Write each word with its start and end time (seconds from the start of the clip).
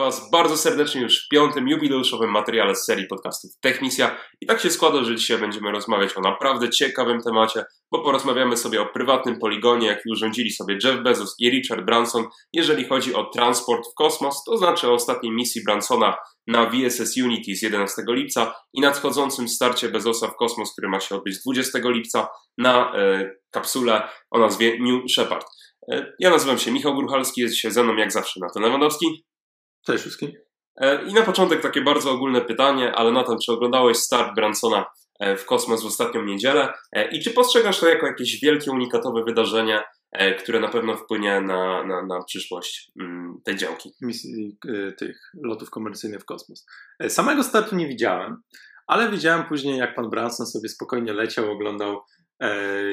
Was 0.00 0.30
bardzo 0.30 0.56
serdecznie 0.56 1.00
już 1.00 1.26
w 1.26 1.28
piątym 1.28 1.68
jubileuszowym 1.68 2.30
materiale 2.30 2.74
z 2.74 2.84
serii 2.84 3.06
podcastów 3.06 3.50
Technisja. 3.60 4.16
I 4.40 4.46
tak 4.46 4.60
się 4.60 4.70
składa, 4.70 5.04
że 5.04 5.16
dzisiaj 5.16 5.38
będziemy 5.38 5.72
rozmawiać 5.72 6.16
o 6.16 6.20
naprawdę 6.20 6.70
ciekawym 6.70 7.20
temacie, 7.22 7.64
bo 7.92 8.04
porozmawiamy 8.04 8.56
sobie 8.56 8.82
o 8.82 8.86
prywatnym 8.86 9.38
poligonie, 9.38 9.86
jaki 9.86 10.10
urządzili 10.10 10.50
sobie 10.50 10.78
Jeff 10.84 11.02
Bezos 11.02 11.34
i 11.38 11.50
Richard 11.50 11.84
Branson, 11.84 12.26
jeżeli 12.52 12.84
chodzi 12.84 13.14
o 13.14 13.24
transport 13.24 13.86
w 13.92 13.94
kosmos, 13.94 14.44
to 14.44 14.56
znaczy 14.56 14.88
o 14.88 14.92
ostatniej 14.92 15.32
misji 15.32 15.64
Bransona 15.64 16.16
na 16.46 16.70
VSS 16.70 17.16
Unity 17.16 17.56
z 17.56 17.62
11 17.62 18.02
lipca 18.08 18.54
i 18.72 18.80
nadchodzącym 18.80 19.48
starcie 19.48 19.88
Bezosa 19.88 20.28
w 20.28 20.36
kosmos, 20.36 20.72
który 20.72 20.88
ma 20.88 21.00
się 21.00 21.14
odbyć 21.14 21.38
20 21.44 21.78
lipca 21.84 22.28
na 22.58 22.96
e, 22.96 23.30
kapsule 23.50 24.08
o 24.30 24.38
nazwie 24.38 24.78
New 24.80 25.10
Shepard. 25.12 25.46
E, 25.92 26.12
ja 26.18 26.30
nazywam 26.30 26.58
się 26.58 26.72
Michał 26.72 26.96
Gruchalski, 26.96 27.40
jest 27.40 27.56
się 27.56 27.70
ze 27.70 27.84
mną 27.84 27.96
jak 27.96 28.12
zawsze 28.12 28.40
Natan 28.40 28.62
Lewandowski. 28.62 29.29
Cześć 29.86 30.00
wszystkim. 30.00 30.32
E, 30.76 31.02
I 31.02 31.14
na 31.14 31.22
początek 31.22 31.60
takie 31.60 31.80
bardzo 31.80 32.10
ogólne 32.10 32.40
pytanie, 32.40 32.92
ale 32.92 33.12
Natan, 33.12 33.38
czy 33.44 33.52
oglądałeś 33.52 33.96
start 33.96 34.34
Bransona 34.34 34.86
e, 35.20 35.36
w 35.36 35.46
kosmos 35.46 35.82
w 35.82 35.86
ostatnią 35.86 36.24
niedzielę 36.24 36.72
i 37.12 37.20
czy 37.20 37.30
postrzegasz 37.30 37.80
to 37.80 37.88
jako 37.88 38.06
jakieś 38.06 38.40
wielkie, 38.40 38.70
unikatowe 38.70 39.24
wydarzenie, 39.24 39.82
które 40.38 40.60
na 40.60 40.68
pewno 40.68 40.96
wpłynie 40.96 41.40
na, 41.40 41.84
na, 41.84 42.06
na 42.06 42.24
przyszłość 42.24 42.92
mm, 43.00 43.40
tej 43.44 43.56
działki? 43.56 43.90
Misji 44.00 44.58
tych 44.98 45.32
lotów 45.44 45.70
komercyjnych 45.70 46.20
w 46.20 46.24
kosmos. 46.24 46.66
Samego 47.08 47.42
startu 47.42 47.76
nie 47.76 47.88
widziałem, 47.88 48.42
ale 48.86 49.10
widziałem 49.10 49.44
później, 49.44 49.78
jak 49.78 49.94
pan 49.94 50.10
Branson 50.10 50.46
sobie 50.46 50.68
spokojnie 50.68 51.12
leciał, 51.12 51.52
oglądał 51.52 52.00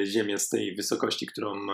Ziemię 0.04 0.38
z 0.38 0.48
tej 0.48 0.76
wysokości, 0.76 1.26
którą 1.26 1.66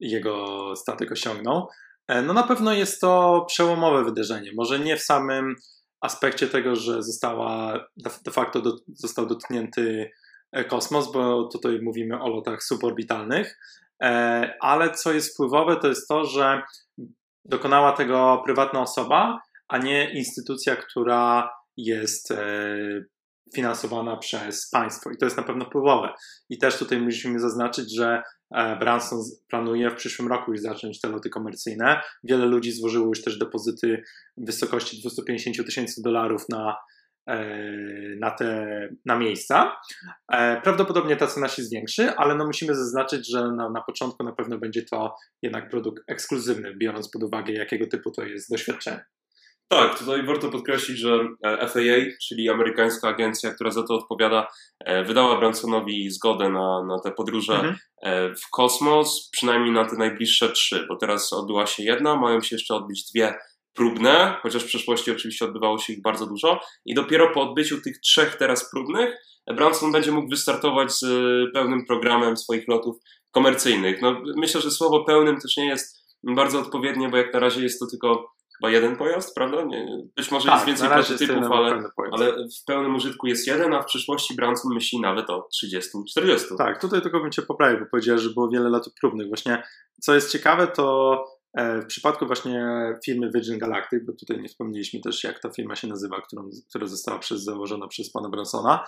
jego 0.00 0.76
statek 0.76 1.12
osiągnął. 1.12 1.68
E, 2.12 2.22
no 2.22 2.32
na 2.32 2.42
pewno 2.42 2.72
jest 2.72 3.00
to 3.00 3.44
przełomowe 3.48 4.04
wydarzenie. 4.04 4.50
Może 4.54 4.80
nie 4.80 4.96
w 4.96 5.02
samym 5.02 5.56
aspekcie 6.00 6.46
tego, 6.48 6.76
że 6.76 7.02
została 7.02 7.80
de 8.24 8.30
facto 8.30 8.60
do, 8.60 8.76
został 8.94 9.26
dotknięty 9.26 10.10
e, 10.52 10.64
kosmos, 10.64 11.12
bo 11.12 11.48
tutaj 11.52 11.80
mówimy 11.82 12.22
o 12.22 12.28
lotach 12.28 12.62
suborbitalnych, 12.62 13.58
e, 14.02 14.54
ale 14.60 14.90
co 14.90 15.12
jest 15.12 15.34
wpływowe, 15.34 15.76
to 15.76 15.88
jest 15.88 16.08
to, 16.08 16.24
że 16.24 16.62
dokonała 17.44 17.92
tego 17.92 18.42
prywatna 18.44 18.80
osoba, 18.80 19.40
a 19.68 19.78
nie 19.78 20.12
instytucja, 20.14 20.76
która 20.76 21.50
jest 21.76 22.32
finansowana 23.54 24.16
przez 24.16 24.70
państwo. 24.70 25.10
I 25.10 25.16
to 25.16 25.26
jest 25.26 25.36
na 25.36 25.42
pewno 25.42 25.64
wpływowe. 25.64 26.08
I 26.50 26.58
też 26.58 26.78
tutaj 26.78 27.00
musimy 27.00 27.40
zaznaczyć, 27.40 27.96
że 27.96 28.22
e, 28.54 28.76
Branson 28.76 29.18
planuje 29.48 29.90
w 29.90 29.94
przyszłym 29.94 30.28
roku 30.28 30.52
już 30.52 30.60
zacząć 30.60 31.00
te 31.00 31.08
loty 31.08 31.30
komercyjne. 31.30 32.00
Wiele 32.24 32.46
ludzi 32.46 32.72
złożyło 32.72 33.06
już 33.06 33.22
też 33.22 33.38
depozyty 33.38 34.02
w 34.36 34.46
wysokości 34.46 35.00
250 35.00 35.66
tysięcy 35.66 36.02
dolarów 36.02 36.48
na, 36.48 36.76
e, 37.28 37.56
na 38.20 38.30
te 38.30 38.68
na 39.06 39.18
miejsca. 39.18 39.76
E, 40.32 40.60
prawdopodobnie 40.60 41.16
ta 41.16 41.26
cena 41.26 41.48
się 41.48 41.62
zwiększy, 41.62 42.10
ale 42.10 42.34
no 42.34 42.46
musimy 42.46 42.74
zaznaczyć, 42.74 43.30
że 43.30 43.42
na, 43.42 43.70
na 43.70 43.82
początku 43.82 44.24
na 44.24 44.32
pewno 44.32 44.58
będzie 44.58 44.82
to 44.82 45.14
jednak 45.42 45.70
produkt 45.70 46.02
ekskluzywny, 46.08 46.76
biorąc 46.76 47.10
pod 47.10 47.22
uwagę, 47.22 47.52
jakiego 47.52 47.86
typu 47.86 48.10
to 48.10 48.24
jest 48.24 48.50
doświadczenie. 48.50 49.04
Tak, 49.68 49.98
tutaj 49.98 50.26
warto 50.26 50.48
podkreślić, 50.48 50.98
że 50.98 51.28
e, 51.44 51.68
FAA, 51.68 52.16
czyli 52.28 52.48
amerykańska 52.48 53.08
agencja, 53.08 53.54
która 53.54 53.70
za 53.70 53.82
to 53.82 53.94
odpowiada, 53.94 54.48
e, 54.84 55.04
wydała 55.04 55.38
Bransonowi 55.38 56.10
zgodę 56.10 56.48
na, 56.48 56.84
na 56.84 57.00
te 57.00 57.10
podróże 57.10 57.54
mhm. 57.54 57.76
E, 58.02 58.34
w 58.34 58.50
kosmos, 58.50 59.28
przynajmniej 59.32 59.72
na 59.72 59.84
te 59.84 59.96
najbliższe 59.96 60.48
trzy, 60.48 60.86
bo 60.88 60.96
teraz 60.96 61.32
odbyła 61.32 61.66
się 61.66 61.82
jedna, 61.82 62.16
mają 62.16 62.40
się 62.40 62.56
jeszcze 62.56 62.74
odbyć 62.74 63.04
dwie 63.12 63.34
próbne, 63.74 64.36
chociaż 64.42 64.62
w 64.62 64.66
przeszłości 64.66 65.10
oczywiście 65.10 65.44
odbywało 65.44 65.78
się 65.78 65.92
ich 65.92 66.02
bardzo 66.02 66.26
dużo 66.26 66.60
i 66.86 66.94
dopiero 66.94 67.30
po 67.30 67.42
odbyciu 67.42 67.80
tych 67.80 68.00
trzech 68.00 68.36
teraz 68.36 68.70
próbnych 68.70 69.16
Branson 69.46 69.92
będzie 69.92 70.12
mógł 70.12 70.28
wystartować 70.28 70.92
z 70.92 71.04
pełnym 71.52 71.86
programem 71.86 72.36
swoich 72.36 72.68
lotów 72.68 72.96
komercyjnych. 73.30 74.02
No, 74.02 74.22
myślę, 74.36 74.60
że 74.60 74.70
słowo 74.70 75.04
pełnym 75.04 75.40
też 75.40 75.56
nie 75.56 75.66
jest 75.66 76.02
bardzo 76.22 76.60
odpowiednie, 76.60 77.08
bo 77.08 77.16
jak 77.16 77.34
na 77.34 77.40
razie 77.40 77.62
jest 77.62 77.80
to 77.80 77.86
tylko 77.86 78.32
chyba 78.58 78.70
jeden 78.70 78.96
pojazd, 78.96 79.34
prawda? 79.34 79.62
Nie, 79.64 79.86
być 80.16 80.30
może 80.30 80.46
tak, 80.46 80.54
jest 80.54 80.66
więcej 80.66 80.88
prototypów, 80.88 81.52
ale, 81.52 81.82
ale 82.12 82.32
w 82.32 82.64
pełnym 82.66 82.94
użytku 82.94 83.26
jest 83.26 83.46
jeden, 83.46 83.74
a 83.74 83.82
w 83.82 83.86
przyszłości 83.86 84.34
Branson 84.34 84.74
myśli 84.74 85.00
nawet 85.00 85.30
o 85.30 85.48
30-40. 85.64 86.56
Tak, 86.58 86.80
tutaj 86.80 87.02
tylko 87.02 87.20
bym 87.20 87.30
Cię 87.30 87.42
poprawił, 87.42 87.80
bo 87.80 87.86
powiedziałeś, 87.90 88.22
że 88.22 88.30
było 88.30 88.48
wiele 88.48 88.70
lat 88.70 88.90
próbnych. 89.00 89.28
Właśnie, 89.28 89.62
co 90.00 90.14
jest 90.14 90.32
ciekawe, 90.32 90.66
to 90.66 91.24
w 91.56 91.86
przypadku 91.86 92.26
właśnie 92.26 92.66
firmy 93.04 93.30
Virgin 93.34 93.58
Galactic, 93.58 94.00
bo 94.06 94.12
tutaj 94.12 94.40
nie 94.40 94.48
wspomnieliśmy 94.48 95.00
też, 95.00 95.24
jak 95.24 95.40
ta 95.40 95.50
firma 95.50 95.76
się 95.76 95.88
nazywa, 95.88 96.20
którą, 96.20 96.50
która 96.68 96.86
została 96.86 97.18
przez, 97.18 97.44
założona 97.44 97.88
przez 97.88 98.12
pana 98.12 98.28
Bransona, 98.28 98.84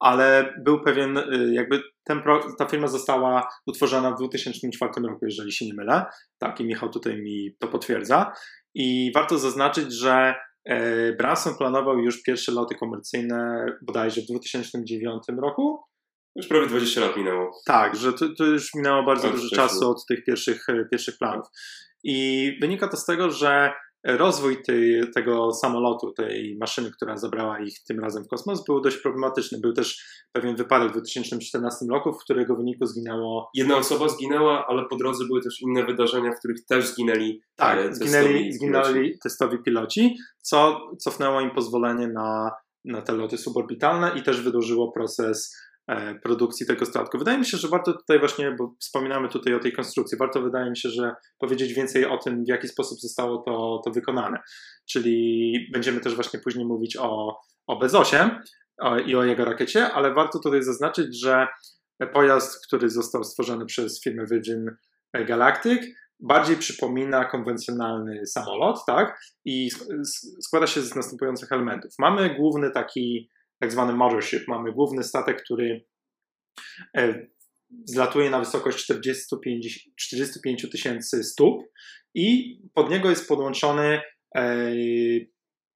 ale 0.00 0.54
był 0.64 0.80
pewien, 0.80 1.18
y, 1.18 1.54
jakby 1.54 1.82
ten 2.04 2.22
ta 2.58 2.66
firma 2.66 2.86
została 2.86 3.48
utworzona 3.66 4.10
w 4.10 4.18
2004 4.18 4.92
roku, 5.08 5.24
jeżeli 5.24 5.52
się 5.52 5.66
nie 5.66 5.74
mylę. 5.74 6.04
Tak, 6.38 6.60
i 6.60 6.64
Michał 6.64 6.88
tutaj 6.88 7.22
mi 7.22 7.56
to 7.58 7.68
potwierdza. 7.68 8.32
I 8.74 9.12
warto 9.14 9.38
zaznaczyć, 9.38 9.92
że 9.92 10.34
e, 10.64 11.12
Branson 11.12 11.54
planował 11.56 11.98
już 11.98 12.22
pierwsze 12.22 12.52
loty 12.52 12.74
komercyjne 12.74 13.66
bodajże 13.82 14.20
w 14.20 14.26
2009 14.26 15.22
roku. 15.42 15.93
Już 16.36 16.46
prawie 16.46 16.66
20 16.66 17.00
lat 17.00 17.16
minęło. 17.16 17.60
Tak, 17.66 17.96
że 17.96 18.12
to, 18.12 18.26
to 18.38 18.44
już 18.44 18.74
minęło 18.74 19.02
bardzo 19.02 19.28
tak, 19.28 19.36
dużo 19.36 19.56
czasu 19.56 19.90
od 19.90 20.06
tych 20.06 20.24
pierwszych, 20.24 20.68
e, 20.68 20.84
pierwszych 20.90 21.18
planów. 21.18 21.46
I 22.04 22.50
wynika 22.60 22.88
to 22.88 22.96
z 22.96 23.04
tego, 23.04 23.30
że 23.30 23.72
rozwój 24.04 24.62
tej, 24.62 25.10
tego 25.14 25.52
samolotu, 25.52 26.12
tej 26.12 26.56
maszyny, 26.60 26.90
która 26.90 27.16
zabrała 27.16 27.60
ich 27.60 27.84
tym 27.84 28.00
razem 28.00 28.24
w 28.24 28.28
kosmos, 28.28 28.64
był 28.64 28.80
dość 28.80 28.96
problematyczny. 28.96 29.58
Był 29.60 29.72
też 29.72 30.04
pewien 30.32 30.56
wypadek 30.56 30.88
w 30.88 30.92
2014 30.92 31.86
roku, 31.90 32.12
w 32.12 32.18
którego 32.18 32.56
wyniku 32.56 32.86
zginęło. 32.86 33.50
Jedna 33.54 33.76
osoba 33.76 34.08
zginęła, 34.08 34.66
ale 34.66 34.84
po 34.90 34.96
drodze 34.96 35.24
były 35.24 35.42
też 35.42 35.60
inne 35.60 35.84
wydarzenia, 35.84 36.32
w 36.32 36.38
których 36.38 36.64
też 36.64 36.86
zginęli. 36.86 37.40
Tak, 37.56 37.78
e, 37.78 37.94
zginęli, 37.94 38.52
zginęli 38.52 39.18
testowi 39.22 39.58
piloci, 39.58 40.16
co 40.42 40.80
cofnęło 40.98 41.40
im 41.40 41.50
pozwolenie 41.50 42.08
na, 42.08 42.50
na 42.84 43.02
te 43.02 43.12
loty 43.12 43.38
suborbitalne 43.38 44.12
i 44.16 44.22
też 44.22 44.40
wydłużyło 44.40 44.92
proces 44.92 45.56
E, 45.73 45.73
produkcji 46.22 46.66
tego 46.66 46.86
statku. 46.86 47.18
Wydaje 47.18 47.38
mi 47.38 47.46
się, 47.46 47.56
że 47.56 47.68
warto 47.68 47.92
tutaj 47.92 48.18
właśnie, 48.18 48.52
bo 48.58 48.74
wspominamy 48.80 49.28
tutaj 49.28 49.54
o 49.54 49.60
tej 49.60 49.72
konstrukcji, 49.72 50.18
warto 50.18 50.42
wydaje 50.42 50.70
mi 50.70 50.76
się, 50.76 50.88
że 50.88 51.14
powiedzieć 51.38 51.72
więcej 51.72 52.06
o 52.06 52.18
tym, 52.18 52.44
w 52.44 52.48
jaki 52.48 52.68
sposób 52.68 53.00
zostało 53.00 53.38
to, 53.38 53.80
to 53.84 53.90
wykonane. 53.90 54.38
Czyli 54.90 55.52
będziemy 55.72 56.00
też 56.00 56.14
właśnie 56.14 56.40
później 56.40 56.66
mówić 56.66 56.96
o, 56.96 57.40
o 57.66 57.78
Bezosie 57.78 58.30
i 59.06 59.16
o 59.16 59.24
jego 59.24 59.44
rakiecie, 59.44 59.92
ale 59.92 60.14
warto 60.14 60.38
tutaj 60.38 60.62
zaznaczyć, 60.62 61.20
że 61.20 61.46
pojazd, 62.12 62.66
który 62.66 62.90
został 62.90 63.24
stworzony 63.24 63.66
przez 63.66 64.02
firmę 64.02 64.24
Virgin 64.30 64.70
Galactic, 65.26 65.82
bardziej 66.20 66.56
przypomina 66.56 67.24
konwencjonalny 67.24 68.26
samolot, 68.26 68.78
tak? 68.86 69.20
I 69.44 69.70
składa 70.40 70.66
się 70.66 70.80
z 70.80 70.94
następujących 70.94 71.52
elementów. 71.52 71.92
Mamy 71.98 72.34
główny 72.34 72.70
taki 72.70 73.28
tak 73.60 73.72
zwany 73.72 73.92
mothership. 73.92 74.48
Mamy 74.48 74.72
główny 74.72 75.02
statek, 75.02 75.42
który 75.42 75.84
e, 76.96 77.26
zlatuje 77.84 78.30
na 78.30 78.38
wysokość 78.38 78.86
45 79.96 80.70
tysięcy 80.72 81.24
stóp 81.24 81.62
i 82.14 82.58
pod 82.74 82.90
niego 82.90 83.10
jest 83.10 83.28
podłączony 83.28 84.00
e, 84.36 84.72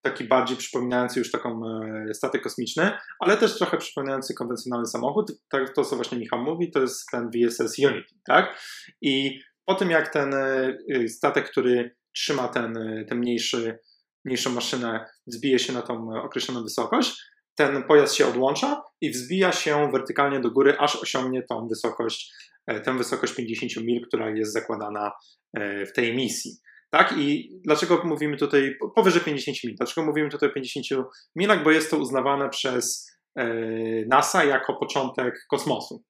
taki 0.02 0.24
bardziej 0.24 0.56
przypominający 0.56 1.18
już 1.18 1.30
taką 1.30 1.60
e, 2.10 2.14
statek 2.14 2.42
kosmiczny, 2.42 2.92
ale 3.20 3.36
też 3.36 3.58
trochę 3.58 3.76
przypominający 3.76 4.34
konwencjonalny 4.34 4.86
samochód. 4.86 5.32
Tak, 5.48 5.74
to, 5.74 5.84
co 5.84 5.96
właśnie 5.96 6.18
Michał 6.18 6.42
mówi, 6.42 6.70
to 6.70 6.80
jest 6.80 7.06
ten 7.10 7.30
VSS 7.30 7.78
Unity, 7.78 8.14
tak? 8.26 8.60
I 9.02 9.40
po 9.64 9.74
tym, 9.74 9.90
jak 9.90 10.12
ten 10.12 10.34
statek, 11.08 11.50
który 11.50 11.96
trzyma 12.14 12.48
ten, 12.48 12.74
ten 13.08 13.18
mniejszy, 13.18 13.78
mniejszą 14.24 14.50
maszynę, 14.50 15.06
zbije 15.26 15.58
się 15.58 15.72
na 15.72 15.82
tą 15.82 16.10
określoną 16.22 16.62
wysokość, 16.62 17.22
ten 17.58 17.82
pojazd 17.82 18.14
się 18.14 18.26
odłącza 18.26 18.82
i 19.00 19.10
wzbija 19.10 19.52
się 19.52 19.90
wertykalnie 19.92 20.40
do 20.40 20.50
góry, 20.50 20.76
aż 20.78 20.96
osiągnie 20.96 21.42
tą 21.42 21.68
wysokość, 21.68 22.32
e, 22.66 22.80
tę 22.80 22.98
wysokość 22.98 23.34
50 23.34 23.76
mil, 23.76 24.06
która 24.06 24.30
jest 24.30 24.52
zakładana 24.52 25.12
e, 25.54 25.86
w 25.86 25.92
tej 25.92 26.16
misji. 26.16 26.52
Tak? 26.90 27.14
I 27.18 27.50
dlaczego 27.64 28.02
mówimy 28.04 28.36
tutaj 28.36 28.76
powyżej 28.94 29.22
50 29.22 29.64
mil? 29.64 29.74
Dlaczego 29.76 30.06
mówimy 30.06 30.30
tutaj 30.30 30.48
o 30.48 30.52
50 30.52 30.86
milach? 31.36 31.64
Bo 31.64 31.70
jest 31.70 31.90
to 31.90 31.96
uznawane 31.96 32.48
przez 32.48 33.10
e, 33.36 33.46
NASA 34.06 34.44
jako 34.44 34.74
początek 34.74 35.34
kosmosu. 35.50 36.04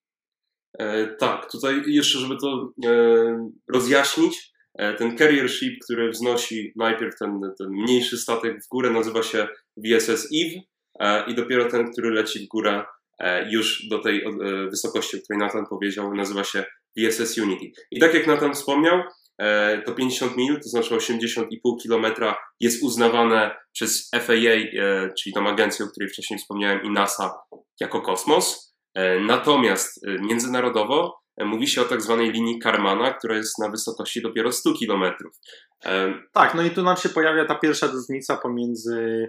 E, 0.79 1.07
tak, 1.07 1.51
tutaj 1.51 1.83
jeszcze, 1.87 2.19
żeby 2.19 2.37
to 2.37 2.73
e, 2.87 3.51
rozjaśnić, 3.69 4.59
ten 4.99 5.19
carrier 5.19 5.51
ship, 5.51 5.85
który 5.85 6.11
wznosi 6.11 6.73
najpierw 6.77 7.19
ten, 7.19 7.41
ten 7.59 7.69
mniejszy 7.71 8.19
statek 8.19 8.65
w 8.65 8.69
górę, 8.69 8.91
nazywa 8.91 9.23
się 9.23 9.49
VSS 9.77 10.29
Eve 10.35 10.61
E, 10.61 10.78
i 11.27 11.35
dopiero 11.35 11.71
ten, 11.71 11.93
który 11.93 12.11
leci 12.11 12.47
w 12.47 12.49
górę 12.49 12.85
e, 13.19 13.51
już 13.51 13.89
do 13.91 13.99
tej 13.99 14.25
e, 14.25 14.31
wysokości, 14.71 15.17
o 15.17 15.21
której 15.21 15.41
Nathan 15.41 15.67
powiedział, 15.67 16.15
nazywa 16.15 16.45
się 16.45 16.65
VSS 16.97 17.39
Unity. 17.39 17.83
I 17.91 18.01
tak 18.01 18.15
jak 18.15 18.27
Nathan 18.27 18.55
wspomniał, 18.55 19.03
e, 19.39 19.83
to 19.83 19.93
50 19.93 20.37
mil, 20.37 20.61
to 20.61 20.69
znaczy 20.69 20.95
80,5 20.95 21.83
kilometra 21.83 22.37
jest 22.61 22.83
uznawane 22.83 23.57
przez 23.73 24.11
FAA, 24.11 24.35
e, 24.35 25.11
czyli 25.19 25.33
tą 25.35 25.49
agencję, 25.49 25.85
o 25.85 25.89
której 25.89 26.09
wcześniej 26.09 26.39
wspomniałem, 26.39 26.83
i 26.83 26.91
NASA 26.91 27.35
jako 27.81 28.01
kosmos. 28.01 28.69
Natomiast 29.27 30.07
międzynarodowo 30.21 31.19
mówi 31.39 31.67
się 31.67 31.83
o 31.83 31.85
tak 31.85 32.03
zwanej 32.03 32.33
linii 32.33 32.59
Karmana, 32.59 33.15
która 33.15 33.37
jest 33.37 33.59
na 33.59 33.69
wysokości 33.71 34.23
dopiero 34.23 34.53
100 34.53 34.73
kilometrów. 34.73 35.33
Tak, 36.33 36.55
no 36.55 36.63
i 36.63 36.71
tu 36.71 36.83
nam 36.83 36.97
się 36.97 37.09
pojawia 37.09 37.45
ta 37.45 37.55
pierwsza 37.55 37.87
różnica 37.87 38.37
pomiędzy 38.37 39.29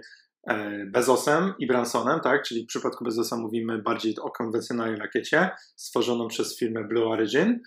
Bezosem 0.86 1.54
i 1.58 1.66
Bransonem, 1.66 2.20
tak? 2.20 2.42
Czyli 2.42 2.64
w 2.64 2.66
przypadku 2.66 3.04
Bezosa 3.04 3.36
mówimy 3.36 3.82
bardziej 3.82 4.14
o 4.18 4.30
konwencjonalnej 4.30 5.00
rakiecie 5.00 5.50
stworzoną 5.76 6.28
przez 6.28 6.58
firmę 6.58 6.84
Blue 6.84 7.08
Origin 7.08 7.60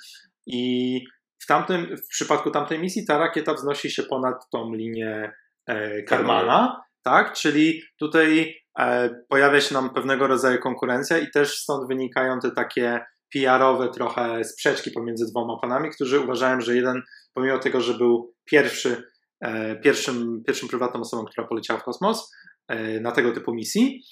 i 0.45 1.03
w, 1.39 1.47
tamtym, 1.47 1.97
w 1.97 2.07
przypadku 2.07 2.51
tamtej 2.51 2.79
misji 2.79 3.05
ta 3.05 3.17
rakieta 3.17 3.53
wznosi 3.53 3.91
się 3.91 4.03
ponad 4.03 4.49
tą 4.49 4.73
linię 4.73 5.31
e, 5.67 6.03
Karmana, 6.03 6.83
tak? 7.03 7.33
Czyli 7.33 7.81
tutaj 7.99 8.55
e, 8.79 9.09
pojawia 9.29 9.61
się 9.61 9.73
nam 9.73 9.93
pewnego 9.93 10.27
rodzaju 10.27 10.59
konkurencja 10.59 11.17
i 11.17 11.31
też 11.31 11.57
stąd 11.57 11.87
wynikają 11.87 12.39
te 12.39 12.51
takie 12.51 12.99
PR-owe 13.33 13.89
trochę 13.89 14.43
sprzeczki 14.43 14.91
pomiędzy 14.91 15.25
dwoma 15.31 15.57
panami, 15.61 15.89
którzy 15.89 16.19
uważają, 16.19 16.61
że 16.61 16.75
jeden, 16.75 17.01
pomimo 17.33 17.59
tego, 17.59 17.81
że 17.81 17.93
był 17.93 18.33
pierwszy, 18.45 19.03
e, 19.41 19.75
pierwszym, 19.75 20.43
pierwszym 20.47 20.69
prywatną 20.69 20.99
osobą, 20.99 21.25
która 21.25 21.47
poleciała 21.47 21.79
w 21.79 21.83
kosmos, 21.83 22.31
E, 22.52 22.52
na 23.01 23.11
tego 23.11 23.31
typu 23.31 23.53
misji, 23.53 24.03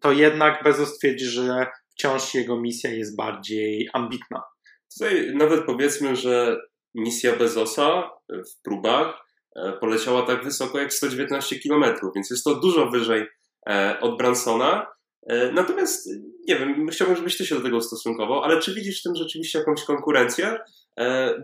to 0.00 0.12
jednak 0.12 0.64
Bezos 0.64 0.98
twierdzi, 0.98 1.24
że 1.24 1.66
wciąż 1.90 2.34
jego 2.34 2.60
misja 2.60 2.90
jest 2.90 3.16
bardziej 3.16 3.88
ambitna. 3.92 4.42
Tutaj 4.94 5.34
nawet 5.34 5.66
powiedzmy, 5.66 6.16
że 6.16 6.56
misja 6.94 7.36
Bezosa 7.36 8.10
w 8.28 8.62
próbach 8.64 9.26
e, 9.56 9.72
poleciała 9.72 10.22
tak 10.22 10.44
wysoko 10.44 10.78
jak 10.78 10.92
119 10.92 11.56
km, 11.68 11.84
więc 12.14 12.30
jest 12.30 12.44
to 12.44 12.54
dużo 12.54 12.90
wyżej 12.90 13.26
e, 13.68 14.00
od 14.00 14.18
Bransona. 14.18 14.86
Natomiast 15.52 16.08
nie 16.48 16.56
wiem, 16.56 16.88
chciałbym, 16.88 17.16
żebyś 17.16 17.36
ty 17.36 17.46
się 17.46 17.54
do 17.54 17.60
tego 17.60 17.76
ustosunkował, 17.76 18.42
ale 18.42 18.60
czy 18.60 18.74
widzisz 18.74 19.00
w 19.00 19.02
tym 19.02 19.14
rzeczywiście 19.14 19.58
jakąś 19.58 19.84
konkurencję? 19.84 20.58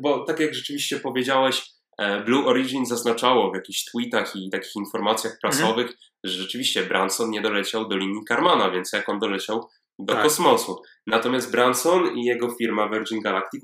Bo 0.02 0.24
tak 0.24 0.40
jak 0.40 0.54
rzeczywiście 0.54 1.00
powiedziałeś, 1.00 1.62
E, 1.62 1.79
Blue 2.24 2.46
Origin 2.46 2.86
zaznaczało 2.86 3.52
w 3.52 3.54
jakichś 3.54 3.84
tweetach 3.84 4.36
i 4.36 4.50
takich 4.50 4.76
informacjach 4.76 5.32
mhm. 5.32 5.40
prasowych, 5.40 5.86
mhm. 5.86 5.98
że 6.24 6.32
rzeczywiście 6.32 6.82
Branson 6.82 7.30
nie 7.30 7.40
doleciał 7.40 7.88
do 7.88 7.96
linii 7.96 8.24
Karmana, 8.24 8.70
więc 8.70 8.92
jak 8.92 9.08
on 9.08 9.18
doleciał 9.18 9.68
do 9.98 10.14
tak. 10.14 10.22
kosmosu. 10.22 10.82
Natomiast 11.06 11.52
Branson 11.52 12.16
i 12.16 12.24
jego 12.24 12.50
firma 12.50 12.88
Virgin 12.88 13.20
Galactic 13.20 13.62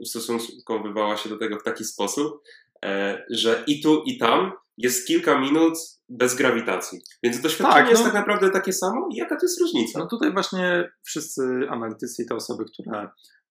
ustosunkowywała 0.00 1.16
się 1.16 1.28
do 1.28 1.38
tego 1.38 1.58
w 1.58 1.62
taki 1.62 1.84
sposób, 1.84 2.42
e, 2.84 3.24
że 3.30 3.64
i 3.66 3.82
tu, 3.82 4.02
i 4.02 4.18
tam 4.18 4.52
jest 4.78 5.06
kilka 5.06 5.38
minut 5.40 5.78
bez 6.08 6.34
grawitacji. 6.34 7.00
Więc 7.22 7.40
doświadczenie 7.40 7.74
tak, 7.74 7.84
no, 7.84 7.90
jest 7.90 8.04
tak 8.04 8.14
naprawdę 8.14 8.50
takie 8.50 8.72
samo. 8.72 9.08
I 9.12 9.16
jaka 9.16 9.36
to 9.36 9.46
jest 9.46 9.60
różnica? 9.60 9.98
No 9.98 10.06
tutaj 10.06 10.32
właśnie 10.32 10.90
wszyscy 11.02 11.42
analitycy 11.70 12.22
i 12.22 12.26
te 12.26 12.34
osoby, 12.34 12.64
które 12.64 13.08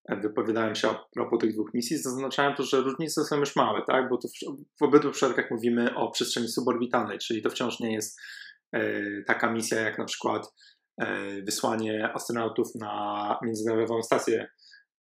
wypowiadałem 0.09 0.75
się 0.75 0.89
a 0.89 1.05
propos 1.13 1.39
tych 1.39 1.53
dwóch 1.53 1.73
misji, 1.73 1.97
zaznaczałem 1.97 2.55
to, 2.55 2.63
że 2.63 2.81
różnice 2.81 3.23
są 3.23 3.39
już 3.39 3.55
małe, 3.55 3.81
tak? 3.87 4.09
bo 4.09 4.17
w, 4.17 4.57
w 4.79 4.83
obydwu 4.83 5.11
przypadkach 5.11 5.51
mówimy 5.51 5.95
o 5.95 6.11
przestrzeni 6.11 6.47
suborbitalnej, 6.47 7.19
czyli 7.19 7.41
to 7.41 7.49
wciąż 7.49 7.79
nie 7.79 7.93
jest 7.93 8.19
e, 8.73 9.01
taka 9.27 9.51
misja 9.51 9.79
jak 9.79 9.97
na 9.97 10.05
przykład 10.05 10.53
e, 11.01 11.41
wysłanie 11.41 12.09
astronautów 12.13 12.67
na 12.75 13.39
Międzynarodową 13.43 14.03
Stację 14.03 14.47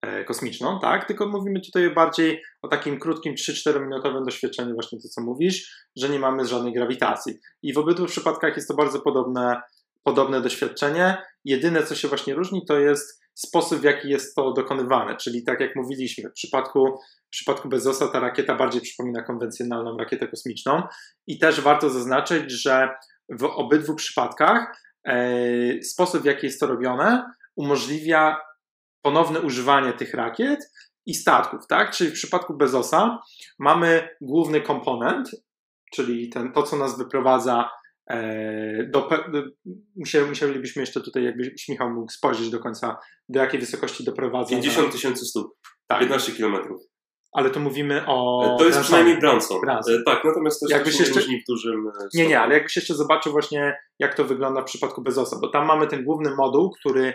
e, 0.02 0.24
Kosmiczną, 0.24 0.80
tak? 0.80 1.06
tylko 1.06 1.28
mówimy 1.28 1.60
tutaj 1.60 1.94
bardziej 1.94 2.42
o 2.62 2.68
takim 2.68 2.98
krótkim 2.98 3.34
3-4 3.34 3.80
minutowym 3.80 4.24
doświadczeniu, 4.24 4.74
właśnie 4.74 4.98
to 5.00 5.08
co 5.08 5.20
mówisz, 5.22 5.86
że 5.96 6.08
nie 6.08 6.18
mamy 6.18 6.46
żadnej 6.46 6.72
grawitacji. 6.72 7.38
I 7.62 7.72
w 7.72 7.78
obydwu 7.78 8.06
przypadkach 8.06 8.56
jest 8.56 8.68
to 8.68 8.74
bardzo 8.74 9.00
podobne, 9.00 9.60
podobne 10.02 10.40
doświadczenie. 10.40 11.16
Jedyne 11.44 11.82
co 11.82 11.94
się 11.94 12.08
właśnie 12.08 12.34
różni 12.34 12.66
to 12.66 12.78
jest 12.78 13.23
sposób, 13.34 13.80
w 13.80 13.84
jaki 13.84 14.08
jest 14.08 14.34
to 14.34 14.52
dokonywane. 14.52 15.16
Czyli 15.16 15.44
tak 15.44 15.60
jak 15.60 15.76
mówiliśmy, 15.76 16.30
w 16.30 16.32
przypadku, 16.32 16.98
w 17.26 17.30
przypadku 17.30 17.68
Bezosa 17.68 18.08
ta 18.08 18.20
rakieta 18.20 18.54
bardziej 18.54 18.82
przypomina 18.82 19.22
konwencjonalną 19.22 19.96
rakietę 19.96 20.28
kosmiczną 20.28 20.82
i 21.26 21.38
też 21.38 21.60
warto 21.60 21.90
zaznaczyć, 21.90 22.50
że 22.50 22.88
w 23.28 23.44
obydwu 23.44 23.94
przypadkach 23.94 24.80
e, 25.04 25.82
sposób, 25.82 26.22
w 26.22 26.24
jaki 26.24 26.46
jest 26.46 26.60
to 26.60 26.66
robione, 26.66 27.32
umożliwia 27.56 28.36
ponowne 29.02 29.40
używanie 29.40 29.92
tych 29.92 30.14
rakiet 30.14 30.72
i 31.06 31.14
statków, 31.14 31.66
tak? 31.66 31.90
Czyli 31.90 32.10
w 32.10 32.14
przypadku 32.14 32.54
Bezosa 32.54 33.18
mamy 33.58 34.08
główny 34.20 34.60
komponent, 34.60 35.30
czyli 35.92 36.28
ten, 36.28 36.52
to, 36.52 36.62
co 36.62 36.76
nas 36.76 36.98
wyprowadza 36.98 37.70
E, 38.10 38.84
do, 38.84 39.08
musielibyśmy 40.26 40.80
jeszcze 40.82 41.00
tutaj, 41.00 41.24
jakbyś 41.24 41.68
Michał 41.68 41.90
mógł 41.90 42.12
spojrzeć 42.12 42.50
do 42.50 42.58
końca, 42.58 42.96
do 43.28 43.40
jakiej 43.40 43.60
wysokości 43.60 44.04
doprowadza. 44.04 44.50
50 44.50 44.92
tysięcy 44.92 45.26
stóp, 45.26 45.46
tak. 45.86 46.00
15 46.00 46.32
kilometrów. 46.32 46.82
Ale 47.32 47.50
to 47.50 47.60
mówimy 47.60 48.02
o. 48.06 48.44
E, 48.44 48.46
to 48.46 48.52
jest 48.52 48.58
Bransonie. 48.58 48.82
przynajmniej 48.82 49.18
Branson. 49.18 49.60
Branson. 49.60 49.94
E, 49.94 50.02
tak, 50.06 50.24
natomiast 50.24 50.60
to 50.60 50.66
jakbyś 50.70 51.00
jeszcze... 51.00 51.14
różni 51.14 51.40
w 51.40 51.44
dużym. 51.48 51.90
Nie, 52.14 52.26
nie, 52.26 52.40
ale 52.40 52.54
jakbyś 52.54 52.76
jeszcze 52.76 52.94
zobaczył 52.94 53.32
właśnie, 53.32 53.76
jak 53.98 54.14
to 54.14 54.24
wygląda 54.24 54.62
w 54.62 54.64
przypadku 54.64 55.02
Bezosa, 55.02 55.36
bo 55.40 55.48
tam 55.48 55.66
mamy 55.66 55.86
ten 55.86 56.04
główny 56.04 56.34
moduł, 56.36 56.70
który, 56.70 57.14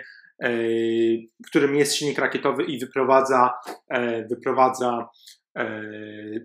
którym 1.48 1.76
jest 1.76 1.96
silnik 1.96 2.20
rakietowy 2.20 2.64
i 2.64 2.80
wyprowadza, 2.80 3.54
wyprowadza 4.30 5.10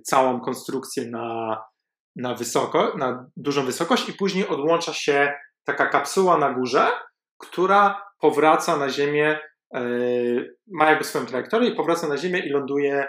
całą 0.05 0.41
konstrukcję 0.41 1.07
na 1.07 1.59
na, 2.17 2.35
wysoko, 2.35 2.97
na 2.97 3.31
dużą 3.37 3.65
wysokość 3.67 4.09
i 4.09 4.13
później 4.13 4.49
odłącza 4.49 4.93
się 4.93 5.33
taka 5.65 5.87
kapsuła 5.87 6.39
na 6.39 6.53
górze, 6.55 6.91
która 7.39 8.03
powraca 8.21 8.77
na 8.77 8.89
Ziemię, 8.89 9.39
yy, 9.75 10.57
ma 10.73 10.91
jakby 10.91 11.05
swoją 11.05 11.27
trajektorię 11.27 11.69
i 11.69 11.77
powraca 11.77 12.09
na 12.09 12.17
Ziemię 12.17 12.39
i 12.39 12.51
ląduje 12.51 13.07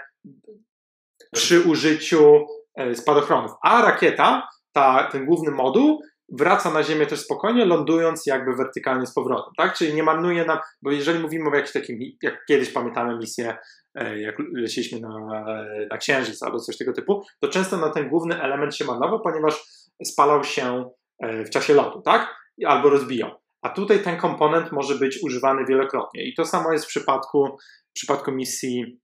przy 1.34 1.60
użyciu 1.60 2.46
yy, 2.76 2.96
spadochronów. 2.96 3.52
A 3.62 3.82
rakieta, 3.82 4.48
ta, 4.72 5.08
ten 5.12 5.26
główny 5.26 5.50
moduł, 5.50 6.00
wraca 6.32 6.70
na 6.70 6.82
Ziemię 6.82 7.06
też 7.06 7.20
spokojnie, 7.20 7.64
lądując 7.64 8.26
jakby 8.26 8.56
wertykalnie 8.56 9.06
z 9.06 9.14
powrotem, 9.14 9.52
tak? 9.56 9.74
Czyli 9.74 9.94
nie 9.94 10.02
marnuje 10.02 10.44
nam, 10.44 10.58
bo 10.82 10.90
jeżeli 10.90 11.18
mówimy 11.18 11.50
o 11.50 11.54
jakimś 11.54 11.72
takim, 11.72 11.98
jak 12.22 12.44
kiedyś 12.48 12.70
pamiętamy 12.70 13.16
misję, 13.18 13.48
e, 13.48 13.58
jak 14.04 14.36
leciliśmy 14.52 15.00
na, 15.00 15.44
na 15.90 15.98
Księżyc 15.98 16.42
albo 16.42 16.58
coś 16.58 16.76
tego 16.76 16.92
typu, 16.92 17.22
to 17.40 17.48
często 17.48 17.76
na 17.76 17.90
ten 17.90 18.08
główny 18.08 18.42
element 18.42 18.74
się 18.76 18.84
marnował, 18.84 19.20
ponieważ 19.20 19.64
spalał 20.04 20.44
się 20.44 20.90
e, 21.18 21.44
w 21.44 21.50
czasie 21.50 21.74
lotu, 21.74 22.02
tak? 22.02 22.36
Albo 22.66 22.90
rozbijał. 22.90 23.30
A 23.62 23.68
tutaj 23.68 24.02
ten 24.02 24.16
komponent 24.16 24.72
może 24.72 24.94
być 24.94 25.22
używany 25.22 25.64
wielokrotnie. 25.64 26.24
I 26.24 26.34
to 26.34 26.44
samo 26.44 26.72
jest 26.72 26.84
w 26.84 26.88
przypadku, 26.88 27.56
w 27.90 27.92
przypadku 27.94 28.32
misji 28.32 29.00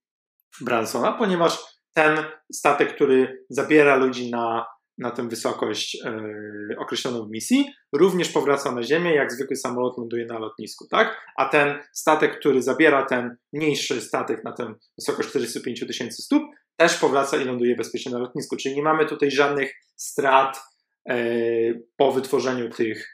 Bransona, 0.60 1.12
ponieważ 1.12 1.58
ten 1.92 2.24
statek, 2.52 2.94
który 2.94 3.44
zabiera 3.50 3.96
ludzi 3.96 4.30
na 4.30 4.66
na 4.98 5.10
tę 5.10 5.28
wysokość 5.28 5.98
e, 6.04 6.22
określoną 6.78 7.26
w 7.26 7.30
misji, 7.30 7.66
również 7.92 8.28
powraca 8.28 8.72
na 8.72 8.82
Ziemię, 8.82 9.14
jak 9.14 9.32
zwykły 9.32 9.56
samolot 9.56 9.98
ląduje 9.98 10.26
na 10.26 10.38
lotnisku, 10.38 10.86
tak? 10.90 11.20
A 11.36 11.48
ten 11.48 11.78
statek, 11.92 12.38
który 12.38 12.62
zabiera 12.62 13.06
ten 13.06 13.36
mniejszy 13.52 14.00
statek 14.00 14.44
na 14.44 14.52
tę 14.52 14.74
wysokość 14.98 15.28
45 15.28 15.86
tysięcy 15.86 16.22
stóp, 16.22 16.42
też 16.76 16.96
powraca 16.96 17.36
i 17.36 17.44
ląduje 17.44 17.76
bezpiecznie 17.76 18.12
na 18.12 18.18
lotnisku. 18.18 18.56
Czyli 18.56 18.74
nie 18.74 18.82
mamy 18.82 19.06
tutaj 19.06 19.30
żadnych 19.30 19.72
strat 19.96 20.60
e, 21.08 21.24
po 21.96 22.12
wytworzeniu 22.12 22.70
tych, 22.70 23.08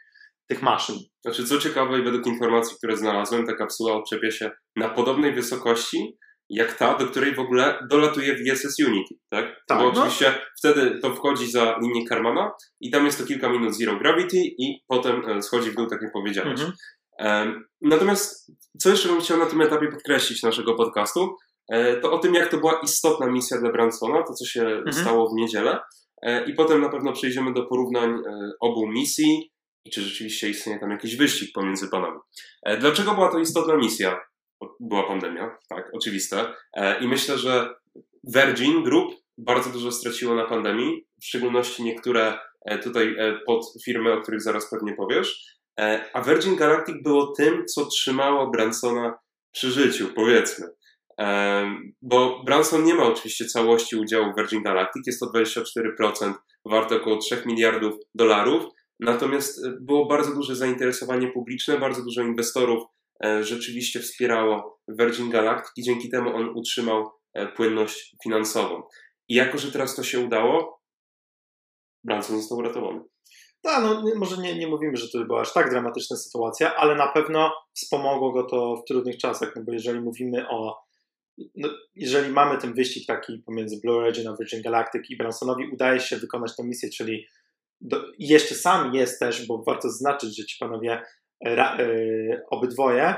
tych 0.46 0.62
maszyn. 0.62 0.96
Znaczy, 1.20 1.44
co 1.44 1.58
ciekawe, 1.58 2.02
według 2.02 2.26
informacji, 2.26 2.76
które 2.76 2.96
znalazłem, 2.96 3.46
ta 3.46 3.54
kapsuła 3.54 3.96
odczepia 3.96 4.30
się 4.30 4.50
na 4.76 4.88
podobnej 4.88 5.34
wysokości, 5.34 6.18
jak 6.50 6.74
ta, 6.74 6.94
do 6.94 7.06
której 7.06 7.34
w 7.34 7.40
ogóle 7.40 7.86
dolatuje 7.90 8.34
VSS 8.34 8.76
Unity, 8.86 9.14
tak? 9.30 9.64
tak 9.66 9.78
Bo 9.78 9.84
no. 9.84 9.90
oczywiście 9.90 10.34
wtedy 10.58 10.98
to 11.02 11.14
wchodzi 11.14 11.50
za 11.50 11.78
linię 11.82 12.06
Karmana 12.06 12.50
i 12.80 12.90
tam 12.90 13.06
jest 13.06 13.18
to 13.18 13.24
kilka 13.24 13.48
minut 13.48 13.74
Zero 13.74 13.98
Gravity 13.98 14.36
i 14.36 14.82
potem 14.88 15.28
e, 15.28 15.42
schodzi 15.42 15.70
w 15.70 15.74
dół, 15.74 15.86
tak 15.86 16.02
jak 16.02 16.12
powiedziałeś. 16.12 16.60
Mhm. 16.60 17.64
Natomiast 17.80 18.52
co 18.78 18.90
jeszcze 18.90 19.08
bym 19.08 19.20
chciał 19.20 19.38
na 19.38 19.46
tym 19.46 19.60
etapie 19.60 19.88
podkreślić 19.88 20.42
naszego 20.42 20.74
podcastu, 20.74 21.36
e, 21.68 21.96
to 21.96 22.12
o 22.12 22.18
tym, 22.18 22.34
jak 22.34 22.50
to 22.50 22.58
była 22.58 22.80
istotna 22.84 23.26
misja 23.26 23.60
dla 23.60 23.72
Bransona, 23.72 24.22
to 24.22 24.34
co 24.34 24.44
się 24.44 24.62
mhm. 24.62 24.92
stało 24.92 25.30
w 25.30 25.34
niedzielę. 25.34 25.78
E, 26.22 26.44
I 26.44 26.54
potem 26.54 26.80
na 26.80 26.88
pewno 26.88 27.12
przejdziemy 27.12 27.52
do 27.52 27.66
porównań 27.66 28.22
obu 28.60 28.86
misji 28.86 29.52
i 29.84 29.90
czy 29.90 30.02
rzeczywiście 30.02 30.48
istnieje 30.48 30.78
tam 30.78 30.90
jakiś 30.90 31.16
wyścig 31.16 31.52
pomiędzy 31.54 31.88
panami. 31.88 32.18
Dlaczego 32.80 33.14
była 33.14 33.32
to 33.32 33.38
istotna 33.38 33.76
misja? 33.76 34.20
Była 34.80 35.08
pandemia, 35.08 35.58
tak, 35.68 35.90
oczywiste. 35.92 36.54
E, 36.76 37.00
I 37.00 37.08
myślę, 37.08 37.38
że 37.38 37.74
Virgin 38.34 38.82
Group 38.82 39.14
bardzo 39.38 39.70
dużo 39.70 39.92
straciło 39.92 40.34
na 40.34 40.44
pandemii, 40.44 41.06
w 41.22 41.24
szczególności 41.24 41.82
niektóre 41.82 42.38
e, 42.64 42.78
tutaj 42.78 43.14
e, 43.18 43.38
pod 43.46 43.64
firmy, 43.84 44.12
o 44.12 44.20
których 44.20 44.42
zaraz 44.42 44.70
pewnie 44.70 44.94
powiesz. 44.94 45.58
A 46.12 46.22
Virgin 46.22 46.56
Galactic 46.56 46.96
było 47.02 47.32
tym, 47.36 47.66
co 47.66 47.86
trzymało 47.86 48.50
Bransona 48.50 49.18
przy 49.52 49.70
życiu, 49.70 50.08
powiedzmy. 50.14 50.66
bo 52.02 52.44
Branson 52.44 52.84
nie 52.84 52.94
ma 52.94 53.02
oczywiście 53.02 53.44
całości 53.44 53.96
udziału 53.96 54.32
Virgin 54.36 54.62
Galactic, 54.62 55.06
jest 55.06 55.20
to 55.20 55.26
24%, 55.26 56.34
warte 56.64 56.96
około 56.96 57.16
3 57.16 57.42
miliardów 57.46 57.94
dolarów, 58.14 58.64
natomiast 59.00 59.68
było 59.80 60.06
bardzo 60.06 60.34
duże 60.34 60.56
zainteresowanie 60.56 61.28
publiczne, 61.32 61.78
bardzo 61.78 62.02
dużo 62.02 62.22
inwestorów 62.22 62.84
rzeczywiście 63.40 64.00
wspierało 64.00 64.80
Virgin 64.88 65.30
Galactic 65.30 65.72
i 65.76 65.82
dzięki 65.82 66.10
temu 66.10 66.36
on 66.36 66.48
utrzymał 66.48 67.10
e, 67.34 67.46
płynność 67.46 68.16
finansową. 68.22 68.82
I 69.28 69.34
jako, 69.34 69.58
że 69.58 69.72
teraz 69.72 69.96
to 69.96 70.02
się 70.02 70.20
udało, 70.20 70.82
Branson 72.04 72.36
został 72.36 72.58
uratowany. 72.58 73.00
Tak, 73.62 73.84
no 73.84 74.02
może 74.16 74.42
nie, 74.42 74.58
nie 74.58 74.66
mówimy, 74.66 74.96
że 74.96 75.08
to 75.08 75.24
była 75.24 75.40
aż 75.40 75.52
tak 75.52 75.70
dramatyczna 75.70 76.16
sytuacja, 76.16 76.76
ale 76.76 76.94
na 76.94 77.08
pewno 77.08 77.52
wspomogło 77.74 78.32
go 78.32 78.44
to 78.44 78.76
w 78.76 78.84
trudnych 78.88 79.18
czasach, 79.18 79.52
no 79.56 79.62
bo 79.62 79.72
jeżeli 79.72 80.00
mówimy 80.00 80.48
o 80.48 80.88
no, 81.54 81.68
jeżeli 81.94 82.32
mamy 82.32 82.58
ten 82.58 82.74
wyścig 82.74 83.06
taki 83.06 83.38
pomiędzy 83.38 83.80
Blue 83.80 83.96
Origin 83.96 84.28
a 84.28 84.36
Virgin 84.36 84.62
Galactic 84.62 85.10
i 85.10 85.16
Bransonowi 85.16 85.70
udaje 85.72 86.00
się 86.00 86.16
wykonać 86.16 86.56
tę 86.56 86.64
misję, 86.64 86.90
czyli 86.90 87.26
do, 87.80 88.04
jeszcze 88.18 88.54
sam 88.54 88.94
jest 88.94 89.20
też, 89.20 89.46
bo 89.46 89.62
warto 89.62 89.90
zaznaczyć, 89.90 90.36
że 90.36 90.44
ci 90.44 90.56
panowie 90.60 91.02
obydwoje 92.50 93.14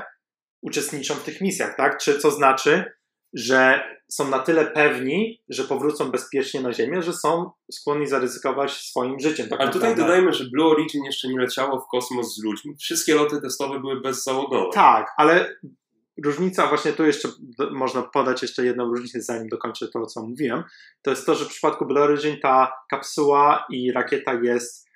uczestniczą 0.61 1.13
w 1.13 1.23
tych 1.23 1.41
misjach, 1.41 1.77
tak? 1.77 1.97
Czy 1.97 2.19
co 2.19 2.31
znaczy, 2.31 2.91
że 3.33 3.83
są 4.11 4.29
na 4.29 4.39
tyle 4.39 4.65
pewni, 4.65 5.41
że 5.49 5.63
powrócą 5.63 6.11
bezpiecznie 6.11 6.61
na 6.61 6.73
Ziemię, 6.73 7.01
że 7.01 7.13
są 7.13 7.51
skłonni 7.71 8.07
zaryzykować 8.07 8.71
swoim 8.71 9.19
życiem. 9.19 9.49
Tak 9.49 9.61
Ale 9.61 9.71
tutaj 9.71 9.95
dodajmy, 9.95 10.33
że 10.33 10.45
Blue 10.53 10.71
Origin 10.71 11.03
jeszcze 11.03 11.27
nie 11.27 11.39
leciało 11.39 11.79
w 11.79 11.87
kosmos 11.87 12.35
z 12.35 12.43
ludźmi. 12.43 12.75
Wszystkie 12.79 13.15
loty 13.15 13.41
testowe 13.41 13.79
były 13.79 14.01
bezzałogowe. 14.01 14.69
Tak, 14.73 15.07
ale 15.17 15.55
różnica, 16.23 16.67
właśnie 16.67 16.93
tu 16.93 17.05
jeszcze 17.05 17.27
można 17.71 18.01
podać 18.01 18.41
jeszcze 18.41 18.65
jedną 18.65 18.85
różnicę, 18.85 19.21
zanim 19.21 19.47
dokończę 19.47 19.87
to, 19.87 20.05
co 20.05 20.21
mówiłem, 20.21 20.63
to 21.01 21.09
jest 21.09 21.25
to, 21.25 21.35
że 21.35 21.45
w 21.45 21.49
przypadku 21.49 21.85
Blue 21.85 22.03
Origin 22.03 22.39
ta 22.39 22.71
kapsuła 22.89 23.65
i 23.69 23.91
rakieta 23.91 24.33
jest 24.43 24.90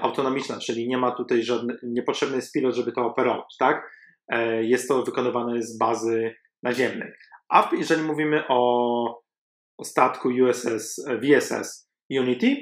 autonomiczna, 0.00 0.58
czyli 0.58 0.88
nie 0.88 0.98
ma 0.98 1.10
tutaj 1.10 1.42
żadnej, 1.42 1.76
niepotrzebny 1.82 2.36
jest 2.36 2.52
pilot, 2.52 2.74
żeby 2.74 2.92
to 2.92 3.06
operować, 3.06 3.56
tak? 3.58 3.90
E, 4.28 4.64
jest 4.64 4.88
to 4.88 5.02
wykonywane 5.02 5.62
z 5.62 5.78
bazy 5.78 6.34
naziemnej. 6.62 7.12
A 7.48 7.70
jeżeli 7.78 8.02
mówimy 8.02 8.44
o, 8.48 9.22
statku 9.84 10.28
USS, 10.28 11.06
e, 11.08 11.18
VSS 11.18 11.88
Unity, 12.10 12.56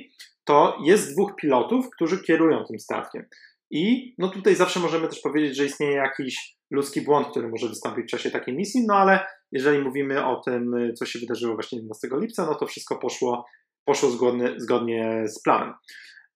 to 0.45 0.79
jest 0.85 1.13
dwóch 1.13 1.37
pilotów, 1.37 1.91
którzy 1.91 2.23
kierują 2.23 2.65
tym 2.65 2.79
statkiem. 2.79 3.27
I 3.71 4.15
no 4.19 4.29
tutaj 4.29 4.55
zawsze 4.55 4.81
możemy 4.81 5.09
też 5.09 5.21
powiedzieć, 5.21 5.57
że 5.57 5.65
istnieje 5.65 5.97
jakiś 5.97 6.57
ludzki 6.71 7.01
błąd, 7.01 7.29
który 7.29 7.49
może 7.49 7.69
wystąpić 7.69 8.07
w 8.07 8.11
czasie 8.11 8.31
takiej 8.31 8.57
misji, 8.57 8.85
no 8.87 8.95
ale 8.95 9.27
jeżeli 9.53 9.79
mówimy 9.79 10.27
o 10.27 10.41
tym, 10.41 10.93
co 10.95 11.07
się 11.07 11.19
wydarzyło 11.19 11.55
właśnie 11.55 11.79
11 11.79 12.09
lipca, 12.13 12.47
no 12.47 12.55
to 12.55 12.67
wszystko 12.67 12.99
poszło, 12.99 13.47
poszło 13.85 14.11
zgodnie, 14.11 14.55
zgodnie 14.57 15.23
z 15.29 15.43
planem. 15.43 15.75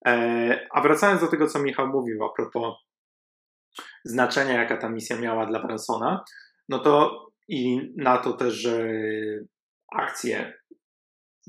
E, 0.06 0.66
a 0.72 0.80
wracając 0.80 1.20
do 1.20 1.28
tego, 1.28 1.46
co 1.46 1.58
Michał 1.58 1.88
mówił 1.88 2.24
a 2.24 2.28
propos 2.36 2.74
znaczenia, 4.04 4.52
jaka 4.52 4.76
ta 4.76 4.88
misja 4.88 5.16
miała 5.16 5.46
dla 5.46 5.62
Bransona, 5.62 6.24
no 6.68 6.78
to 6.78 7.24
i 7.48 7.92
na 7.96 8.18
to 8.18 8.32
też, 8.32 8.54
że 8.54 8.88
akcje 9.92 10.52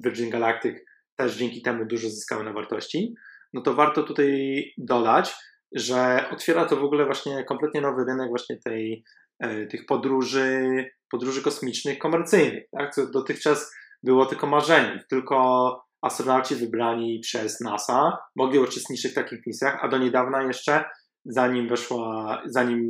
Virgin 0.03 0.29
Galactic 0.29 0.77
też 1.15 1.37
dzięki 1.37 1.61
temu 1.61 1.85
dużo 1.85 2.09
zyskały 2.09 2.43
na 2.43 2.53
wartości, 2.53 3.13
no 3.53 3.61
to 3.61 3.73
warto 3.73 4.03
tutaj 4.03 4.63
dodać, 4.77 5.35
że 5.71 6.29
otwiera 6.31 6.65
to 6.65 6.75
w 6.75 6.83
ogóle 6.83 7.05
właśnie 7.05 7.43
kompletnie 7.43 7.81
nowy 7.81 8.05
rynek 8.05 8.29
właśnie 8.29 8.57
tej, 8.57 9.03
e, 9.39 9.65
tych 9.65 9.85
podróży, 9.85 10.85
podróży 11.11 11.41
kosmicznych 11.41 11.99
komercyjnych, 11.99 12.63
tak? 12.71 12.95
co 12.95 13.07
dotychczas 13.07 13.75
było 14.03 14.25
tylko 14.25 14.47
marzeniem, 14.47 14.99
tylko 15.09 15.84
astronauci 16.05 16.55
wybrani 16.55 17.19
przez 17.19 17.61
NASA 17.61 18.17
mogli 18.35 18.59
uczestniczyć 18.59 19.11
w 19.11 19.15
takich 19.15 19.47
misjach, 19.47 19.79
a 19.81 19.87
do 19.87 19.97
niedawna 19.97 20.43
jeszcze, 20.43 20.83
zanim 21.25 21.67
weszła, 21.67 22.41
zanim 22.45 22.89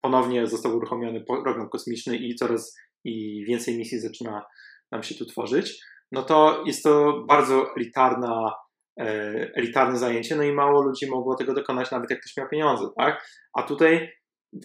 ponownie 0.00 0.46
został 0.46 0.76
uruchomiony 0.76 1.24
program 1.24 1.68
kosmiczny 1.68 2.16
i 2.16 2.34
coraz 2.34 2.76
i 3.04 3.44
więcej 3.48 3.78
misji 3.78 4.00
zaczyna 4.00 4.46
nam 4.92 5.02
się 5.02 5.14
tu 5.14 5.26
tworzyć, 5.26 5.80
no 6.12 6.22
to 6.22 6.64
jest 6.66 6.82
to 6.82 7.24
bardzo 7.28 7.66
elitarna, 7.76 8.52
e, 9.00 9.04
elitarne 9.54 9.98
zajęcie, 9.98 10.36
no 10.36 10.42
i 10.42 10.52
mało 10.52 10.82
ludzi 10.82 11.10
mogło 11.10 11.34
tego 11.34 11.54
dokonać, 11.54 11.90
nawet 11.90 12.10
jak 12.10 12.20
ktoś 12.20 12.36
miał 12.36 12.48
pieniądze, 12.48 12.84
tak? 12.96 13.28
A 13.54 13.62
tutaj 13.62 14.08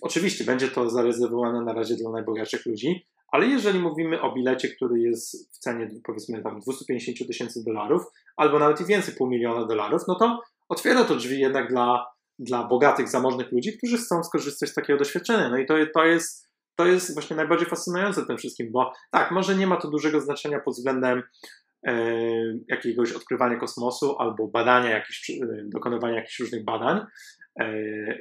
oczywiście 0.01 0.43
będzie 0.43 0.67
to 0.67 0.89
zarezerwowane 0.89 1.61
na 1.61 1.73
razie 1.73 1.95
dla 1.95 2.11
najbogatszych 2.11 2.65
ludzi, 2.65 3.07
ale 3.33 3.47
jeżeli 3.47 3.79
mówimy 3.79 4.21
o 4.21 4.33
bilecie, 4.33 4.67
który 4.67 4.99
jest 4.99 5.55
w 5.55 5.59
cenie 5.59 5.89
powiedzmy 6.03 6.43
tam 6.43 6.59
250 6.59 7.27
tysięcy 7.27 7.63
dolarów, 7.65 8.03
albo 8.37 8.59
nawet 8.59 8.81
i 8.81 8.85
więcej, 8.85 9.15
pół 9.15 9.27
miliona 9.27 9.65
dolarów, 9.65 10.01
no 10.07 10.15
to 10.15 10.41
otwiera 10.69 11.03
to 11.03 11.15
drzwi 11.15 11.39
jednak 11.39 11.69
dla 11.69 12.13
dla 12.39 12.63
bogatych, 12.63 13.09
zamożnych 13.09 13.51
ludzi, 13.51 13.77
którzy 13.77 13.97
chcą 13.97 14.23
skorzystać 14.23 14.69
z 14.69 14.73
takiego 14.73 14.99
doświadczenia. 14.99 15.49
No 15.49 15.57
i 15.57 15.65
to, 15.65 15.75
to, 15.93 16.05
jest, 16.05 16.49
to 16.75 16.85
jest 16.85 17.13
właśnie 17.13 17.35
najbardziej 17.35 17.67
fascynujące 17.67 18.25
tym 18.25 18.37
wszystkim, 18.37 18.71
bo 18.71 18.91
tak, 19.11 19.31
może 19.31 19.55
nie 19.55 19.67
ma 19.67 19.77
to 19.77 19.89
dużego 19.89 20.21
znaczenia 20.21 20.59
pod 20.59 20.73
względem 20.73 21.23
e, 21.87 21.93
jakiegoś 22.67 23.11
odkrywania 23.11 23.59
kosmosu 23.59 24.15
albo 24.19 24.47
badania 24.47 24.89
jakichś, 24.89 25.29
e, 25.29 25.35
dokonywania 25.65 26.15
jakichś 26.15 26.39
różnych 26.39 26.65
badań. 26.65 27.01
E, 27.59 27.73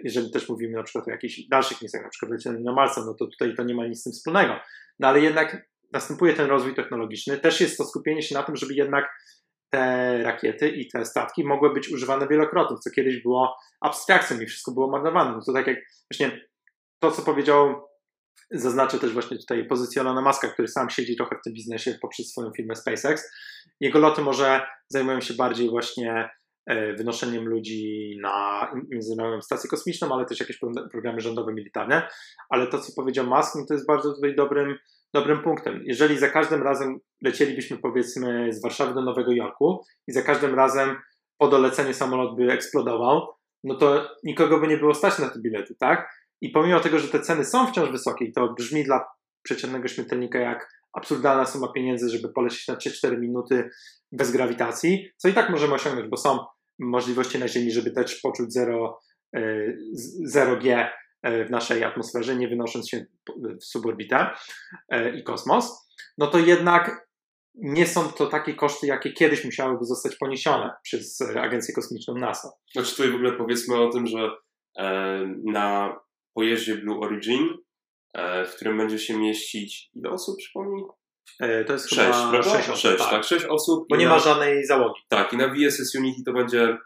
jeżeli 0.04 0.30
też 0.30 0.48
mówimy 0.48 0.76
na 0.76 0.82
przykład 0.82 1.08
o 1.08 1.10
jakichś 1.10 1.40
dalszych 1.48 1.82
misjach, 1.82 2.02
na 2.02 2.08
przykład 2.08 2.32
lecienie 2.32 2.60
na 2.60 2.72
Marsa, 2.72 3.04
no 3.06 3.14
to 3.14 3.26
tutaj 3.26 3.54
to 3.54 3.62
nie 3.62 3.74
ma 3.74 3.86
nic 3.86 4.00
z 4.00 4.02
tym 4.02 4.12
wspólnego. 4.12 4.56
No 4.98 5.08
ale 5.08 5.20
jednak 5.20 5.66
następuje 5.92 6.34
ten 6.34 6.46
rozwój 6.46 6.74
technologiczny. 6.74 7.38
Też 7.38 7.60
jest 7.60 7.78
to 7.78 7.84
skupienie 7.84 8.22
się 8.22 8.34
na 8.34 8.42
tym, 8.42 8.56
żeby 8.56 8.74
jednak 8.74 9.10
te 9.70 10.18
rakiety 10.22 10.68
i 10.68 10.88
te 10.88 11.04
statki 11.04 11.44
mogły 11.44 11.72
być 11.72 11.92
używane 11.92 12.28
wielokrotnie, 12.28 12.76
co 12.76 12.90
kiedyś 12.90 13.22
było 13.22 13.56
abstrakcją 13.80 14.40
i 14.40 14.46
wszystko 14.46 14.72
było 14.72 14.90
marnowane. 14.90 15.32
No 15.32 15.40
to 15.46 15.52
tak 15.52 15.66
jak 15.66 15.78
właśnie 16.10 16.40
to, 16.98 17.10
co 17.10 17.22
powiedział, 17.22 17.88
zaznaczę 18.50 18.98
też 18.98 19.12
właśnie 19.12 19.38
tutaj 19.38 19.66
pozycję 19.66 20.02
Elona 20.02 20.20
Muska, 20.20 20.48
który 20.48 20.68
sam 20.68 20.90
siedzi 20.90 21.16
trochę 21.16 21.36
w 21.36 21.42
tym 21.44 21.52
biznesie 21.52 21.98
poprzez 22.02 22.30
swoją 22.30 22.52
firmę 22.56 22.76
SpaceX. 22.76 23.30
Jego 23.80 23.98
loty 23.98 24.22
może 24.22 24.66
zajmują 24.88 25.20
się 25.20 25.34
bardziej 25.34 25.70
właśnie 25.70 26.30
wynoszeniem 26.96 27.48
ludzi 27.48 28.16
na 28.22 28.68
Międzynarodową 28.88 29.42
Stację 29.42 29.70
Kosmiczną, 29.70 30.14
ale 30.14 30.26
też 30.26 30.40
jakieś 30.40 30.58
programy 30.92 31.20
rządowe, 31.20 31.52
militarne. 31.52 32.08
Ale 32.50 32.66
to, 32.66 32.78
co 32.78 32.92
powiedział 32.96 33.26
Musk, 33.26 33.54
no 33.54 33.64
to 33.68 33.74
jest 33.74 33.86
bardzo 33.86 34.14
tutaj 34.14 34.34
dobrym 34.34 34.78
dobrym 35.14 35.42
punktem. 35.42 35.82
Jeżeli 35.84 36.18
za 36.18 36.28
każdym 36.28 36.62
razem 36.62 36.98
lecielibyśmy 37.22 37.78
powiedzmy 37.78 38.52
z 38.52 38.62
Warszawy 38.62 38.94
do 38.94 39.02
Nowego 39.02 39.32
Jorku 39.32 39.84
i 40.06 40.12
za 40.12 40.22
każdym 40.22 40.54
razem 40.54 40.96
po 41.38 41.48
doleceniu 41.48 41.94
samolot 41.94 42.36
by 42.36 42.52
eksplodował, 42.52 43.28
no 43.64 43.74
to 43.74 44.08
nikogo 44.24 44.58
by 44.58 44.68
nie 44.68 44.76
było 44.76 44.94
stać 44.94 45.18
na 45.18 45.30
te 45.30 45.40
bilety, 45.40 45.74
tak? 45.80 46.08
I 46.40 46.50
pomimo 46.50 46.80
tego, 46.80 46.98
że 46.98 47.08
te 47.08 47.20
ceny 47.20 47.44
są 47.44 47.66
wciąż 47.66 47.90
wysokie 47.90 48.24
i 48.24 48.32
to 48.32 48.52
brzmi 48.52 48.84
dla 48.84 49.04
przeciętnego 49.42 49.88
śmiertelnika 49.88 50.38
jak 50.38 50.81
absurdalna 50.92 51.46
suma 51.46 51.72
pieniędzy, 51.72 52.08
żeby 52.08 52.28
polecieć 52.28 52.68
na 52.68 52.74
3-4 52.74 53.18
minuty 53.18 53.70
bez 54.12 54.30
grawitacji, 54.30 55.08
co 55.16 55.28
i 55.28 55.32
tak 55.32 55.50
możemy 55.50 55.74
osiągnąć, 55.74 56.08
bo 56.08 56.16
są 56.16 56.38
możliwości 56.78 57.38
na 57.38 57.48
Ziemi, 57.48 57.72
żeby 57.72 57.90
też 57.90 58.20
poczuć 58.20 58.52
0, 58.52 58.98
0G 60.34 60.88
E, 61.22 61.44
w 61.44 61.50
naszej 61.50 61.84
atmosferze, 61.84 62.36
nie 62.36 62.48
wynosząc 62.48 62.88
się 62.88 63.06
w 63.60 63.64
suborbitę 63.64 64.30
e, 64.88 65.18
i 65.18 65.22
kosmos, 65.22 65.88
no 66.18 66.26
to 66.26 66.38
jednak 66.38 67.08
nie 67.54 67.86
są 67.86 68.12
to 68.12 68.26
takie 68.26 68.54
koszty, 68.54 68.86
jakie 68.86 69.12
kiedyś 69.12 69.44
musiałyby 69.44 69.84
zostać 69.84 70.16
poniesione 70.16 70.70
przez 70.82 71.20
Agencję 71.20 71.74
Kosmiczną 71.74 72.14
NASA. 72.14 72.48
Znaczy 72.72 72.90
tutaj 72.90 73.10
w 73.10 73.14
ogóle 73.14 73.32
powiedzmy 73.32 73.80
o 73.80 73.90
tym, 73.90 74.06
że 74.06 74.30
e, 74.78 75.18
na 75.44 75.96
pojeździe 76.34 76.74
Blue 76.74 77.00
Origin, 77.00 77.48
w 78.46 78.54
którym 78.56 78.78
będzie 78.78 78.98
się 78.98 79.18
mieścić 79.18 79.90
ile 79.94 80.10
osób, 80.10 80.36
przypomnij? 80.38 80.84
To 81.66 81.72
jest 81.72 81.90
sześć, 81.90 82.18
chyba 82.30 82.42
sześć 82.42 82.68
osób. 82.68 82.76
Sześć, 82.76 82.98
tak. 82.98 83.10
tak, 83.10 83.24
sześć 83.24 83.44
osób. 83.44 83.86
Bo 83.90 83.96
nie 83.96 84.04
na, 84.04 84.10
ma 84.10 84.18
żadnej 84.18 84.64
załogi. 84.66 85.00
Tak, 85.08 85.32
i 85.32 85.36
na 85.36 85.48
VSS 85.48 85.94
Unity 85.94 86.22
to 86.24 86.32
będzie 86.32 86.78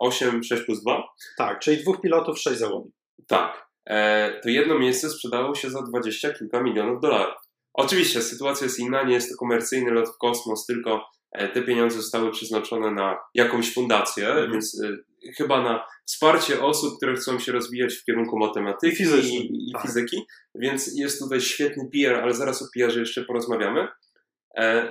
8, 0.00 0.44
6 0.44 0.62
plus 0.62 0.82
2. 0.82 1.02
Tak, 1.36 1.58
czyli 1.60 1.76
dwóch 1.76 2.00
pilotów, 2.00 2.38
sześć 2.38 2.58
załogi. 2.58 2.90
Tak. 3.26 3.70
E, 3.86 4.40
to 4.42 4.48
jedno 4.48 4.78
miejsce 4.78 5.10
sprzedało 5.10 5.54
się 5.54 5.70
za 5.70 5.82
dwadzieścia 5.82 6.32
kilka 6.32 6.62
milionów 6.62 7.00
dolarów. 7.00 7.34
Oczywiście 7.74 8.22
sytuacja 8.22 8.64
jest 8.64 8.78
inna, 8.78 9.02
nie 9.02 9.14
jest 9.14 9.30
to 9.30 9.36
komercyjny 9.36 9.90
lot 9.90 10.08
w 10.08 10.18
kosmos, 10.18 10.66
tylko 10.66 11.10
e, 11.32 11.48
te 11.48 11.62
pieniądze 11.62 11.96
zostały 11.96 12.30
przeznaczone 12.30 12.90
na 12.90 13.18
jakąś 13.34 13.74
fundację, 13.74 14.28
mm. 14.28 14.52
więc 14.52 14.82
e, 14.84 14.96
chyba 15.36 15.62
na 15.62 15.86
wsparcie 16.06 16.62
osób, 16.62 16.96
które 16.96 17.14
chcą 17.14 17.38
się 17.38 17.52
rozwijać 17.52 17.94
w 17.94 18.04
kierunku 18.04 18.38
matematyki 18.38 19.02
i, 19.02 19.68
i 19.68 19.72
tak. 19.72 19.82
fizyki, 19.82 20.26
więc 20.54 20.98
jest 20.98 21.18
tutaj 21.18 21.40
świetny 21.40 21.88
PR, 21.92 22.14
ale 22.14 22.34
zaraz 22.34 22.62
o 22.62 22.66
PR 22.74 22.98
jeszcze 22.98 23.24
porozmawiamy. 23.24 23.88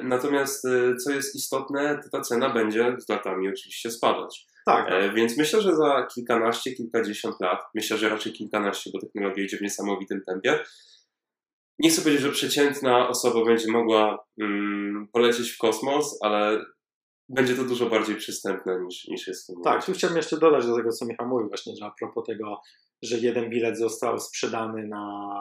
Natomiast 0.04 0.68
co 1.04 1.12
jest 1.12 1.36
istotne, 1.36 2.00
to 2.04 2.10
ta 2.18 2.22
cena 2.22 2.54
będzie 2.54 2.96
z 3.00 3.10
latami 3.10 3.50
oczywiście 3.50 3.92
spadać. 3.92 4.46
Tak. 4.66 4.86
E, 4.90 5.14
więc 5.14 5.38
myślę, 5.38 5.62
że 5.62 5.76
za 5.76 6.08
kilkanaście, 6.16 6.72
kilkadziesiąt 6.72 7.36
lat, 7.40 7.60
myślę, 7.76 7.98
że 7.98 8.10
raczej 8.10 8.34
kilkanaście, 8.34 8.90
bo 8.94 9.00
technologia 9.00 9.44
idzie 9.44 9.58
w 9.58 9.62
niesamowitym 9.62 10.22
tempie, 10.28 10.60
nie 11.80 11.90
chcę 11.90 12.02
powiedzieć, 12.02 12.22
że 12.22 12.32
przeciętna 12.32 13.10
osoba 13.10 13.46
będzie 13.46 13.72
mogła 13.72 14.26
mm, 14.42 15.08
polecieć 15.14 15.52
w 15.52 15.58
kosmos, 15.58 16.18
ale 16.22 16.66
będzie 17.30 17.56
to 17.56 17.64
dużo 17.64 17.90
bardziej 17.90 18.16
przystępne 18.16 18.80
niż, 18.80 19.08
niż 19.08 19.28
jest 19.28 19.48
to. 19.48 19.54
Tak, 19.64 19.86
tu 19.86 19.94
chciałbym 19.94 20.18
jeszcze 20.18 20.38
dodać 20.38 20.66
do 20.66 20.76
tego, 20.76 20.92
co 20.92 21.06
Michał 21.06 21.28
mówił 21.28 21.48
właśnie, 21.48 21.74
że 21.80 21.86
a 21.86 21.92
propos 22.00 22.26
tego, 22.26 22.62
że 23.02 23.18
jeden 23.18 23.50
bilet 23.50 23.78
został 23.78 24.20
sprzedany 24.20 24.88
na 24.88 25.32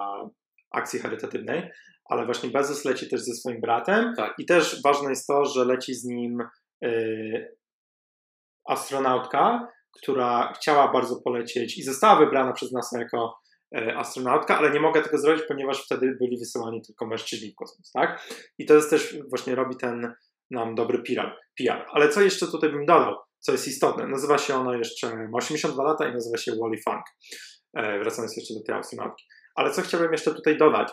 akcji 0.71 0.99
charytatywnej, 0.99 1.71
ale 2.04 2.26
właśnie 2.26 2.50
Bezos 2.50 2.85
leci 2.85 3.09
też 3.09 3.21
ze 3.21 3.35
swoim 3.35 3.61
bratem 3.61 4.14
tak. 4.16 4.35
i 4.38 4.47
też 4.47 4.83
ważne 4.83 5.11
jest 5.11 5.26
to, 5.26 5.45
że 5.45 5.64
leci 5.64 5.95
z 5.95 6.04
nim 6.04 6.42
y, 6.85 7.57
astronautka, 8.64 9.68
która 9.97 10.52
chciała 10.52 10.92
bardzo 10.92 11.21
polecieć 11.25 11.78
i 11.78 11.83
została 11.83 12.16
wybrana 12.16 12.52
przez 12.52 12.73
NASA 12.73 12.99
jako 12.99 13.38
y, 13.76 13.97
astronautka, 13.97 14.59
ale 14.59 14.71
nie 14.71 14.80
mogę 14.80 15.02
tego 15.02 15.18
zrobić, 15.18 15.42
ponieważ 15.49 15.85
wtedy 15.85 16.16
byli 16.21 16.38
wysyłani 16.38 16.83
tylko 16.83 17.07
mężczyźni 17.07 17.52
w 17.52 17.54
kosmos, 17.54 17.92
tak? 17.92 18.28
I 18.59 18.66
to 18.66 18.75
jest 18.75 18.90
też 18.90 19.16
właśnie 19.30 19.54
robi 19.54 19.76
ten 19.76 20.14
nam 20.50 20.75
dobry 20.75 21.02
PR. 21.59 21.87
Ale 21.93 22.09
co 22.09 22.21
jeszcze 22.21 22.47
tutaj 22.47 22.71
bym 22.71 22.87
dodał, 22.87 23.14
co 23.38 23.52
jest 23.52 23.69
istotne? 23.69 24.07
Nazywa 24.07 24.38
się 24.38 24.55
ona 24.55 24.76
jeszcze, 24.76 25.17
ma 25.17 25.38
82 25.38 25.85
lata 25.85 26.09
i 26.09 26.12
nazywa 26.12 26.37
się 26.37 26.52
Wally 26.62 26.78
Funk. 26.85 27.05
E, 27.76 27.99
wracając 27.99 28.37
jeszcze 28.37 28.55
do 28.55 28.62
tej 28.67 28.75
astronautki. 28.75 29.25
Ale 29.55 29.71
co 29.71 29.83
chciałbym 29.83 30.12
jeszcze 30.12 30.35
tutaj 30.35 30.59
dodać, 30.59 30.93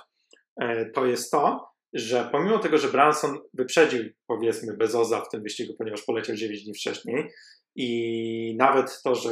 e, 0.61 0.89
to 0.89 1.05
jest 1.05 1.31
to, 1.31 1.75
że 1.93 2.29
pomimo 2.31 2.59
tego, 2.59 2.77
że 2.77 2.87
Branson 2.87 3.37
wyprzedził 3.53 4.03
powiedzmy 4.27 4.77
Bezoza 4.77 5.21
w 5.21 5.29
tym 5.29 5.43
wyścigu, 5.43 5.73
ponieważ 5.77 6.01
poleciał 6.01 6.35
9 6.35 6.63
dni 6.63 6.73
wcześniej 6.73 7.29
i 7.75 8.55
nawet 8.59 9.01
to, 9.03 9.15
że 9.15 9.29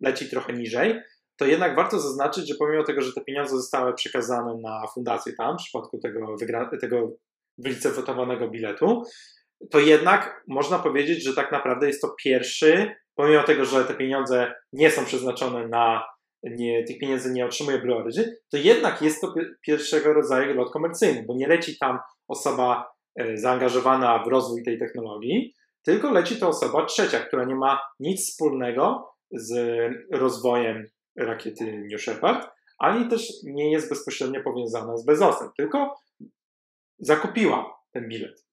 leci 0.00 0.30
trochę 0.30 0.52
niżej, 0.52 1.00
to 1.36 1.46
jednak 1.46 1.76
warto 1.76 2.00
zaznaczyć, 2.00 2.48
że 2.48 2.54
pomimo 2.58 2.84
tego, 2.84 3.02
że 3.02 3.12
te 3.12 3.24
pieniądze 3.24 3.56
zostały 3.56 3.94
przekazane 3.94 4.54
na 4.62 4.86
fundację 4.94 5.32
tam, 5.38 5.56
w 5.58 5.62
przypadku 5.62 5.98
tego, 5.98 6.36
wygra- 6.42 6.80
tego 6.80 7.12
wylicytowanego 7.58 8.50
biletu, 8.50 9.02
to 9.70 9.78
jednak 9.78 10.44
można 10.48 10.78
powiedzieć, 10.78 11.24
że 11.24 11.34
tak 11.34 11.52
naprawdę 11.52 11.86
jest 11.86 12.02
to 12.02 12.14
pierwszy, 12.24 12.94
pomimo 13.14 13.42
tego, 13.42 13.64
że 13.64 13.84
te 13.84 13.94
pieniądze 13.94 14.54
nie 14.72 14.90
są 14.90 15.04
przeznaczone 15.04 15.68
na, 15.68 16.04
nie, 16.42 16.84
tych 16.84 16.98
pieniędzy 16.98 17.32
nie 17.32 17.46
otrzymuje 17.46 17.78
Blue 17.78 17.96
Origin, 17.96 18.24
to 18.50 18.56
jednak 18.56 19.02
jest 19.02 19.20
to 19.20 19.34
pierwszego 19.66 20.12
rodzaju 20.12 20.54
lot 20.54 20.72
komercyjny, 20.72 21.24
bo 21.28 21.34
nie 21.36 21.48
leci 21.48 21.78
tam 21.78 21.98
osoba 22.28 22.90
e, 23.16 23.36
zaangażowana 23.36 24.24
w 24.24 24.28
rozwój 24.28 24.62
tej 24.62 24.78
technologii, 24.78 25.54
tylko 25.82 26.10
leci 26.10 26.36
to 26.36 26.48
osoba 26.48 26.84
trzecia, 26.84 27.20
która 27.20 27.44
nie 27.44 27.54
ma 27.54 27.80
nic 28.00 28.30
wspólnego 28.30 29.08
z 29.30 29.80
rozwojem 30.12 30.88
rakiety 31.16 31.84
New 31.92 32.02
Shepard, 32.02 32.48
ani 32.78 33.08
też 33.08 33.32
nie 33.44 33.72
jest 33.72 33.88
bezpośrednio 33.88 34.42
powiązana 34.42 34.96
z 34.96 35.04
Bezosem, 35.04 35.48
tylko 35.56 35.94
zakupiła 36.98 37.80
ten 37.92 38.08
bilet. 38.08 38.43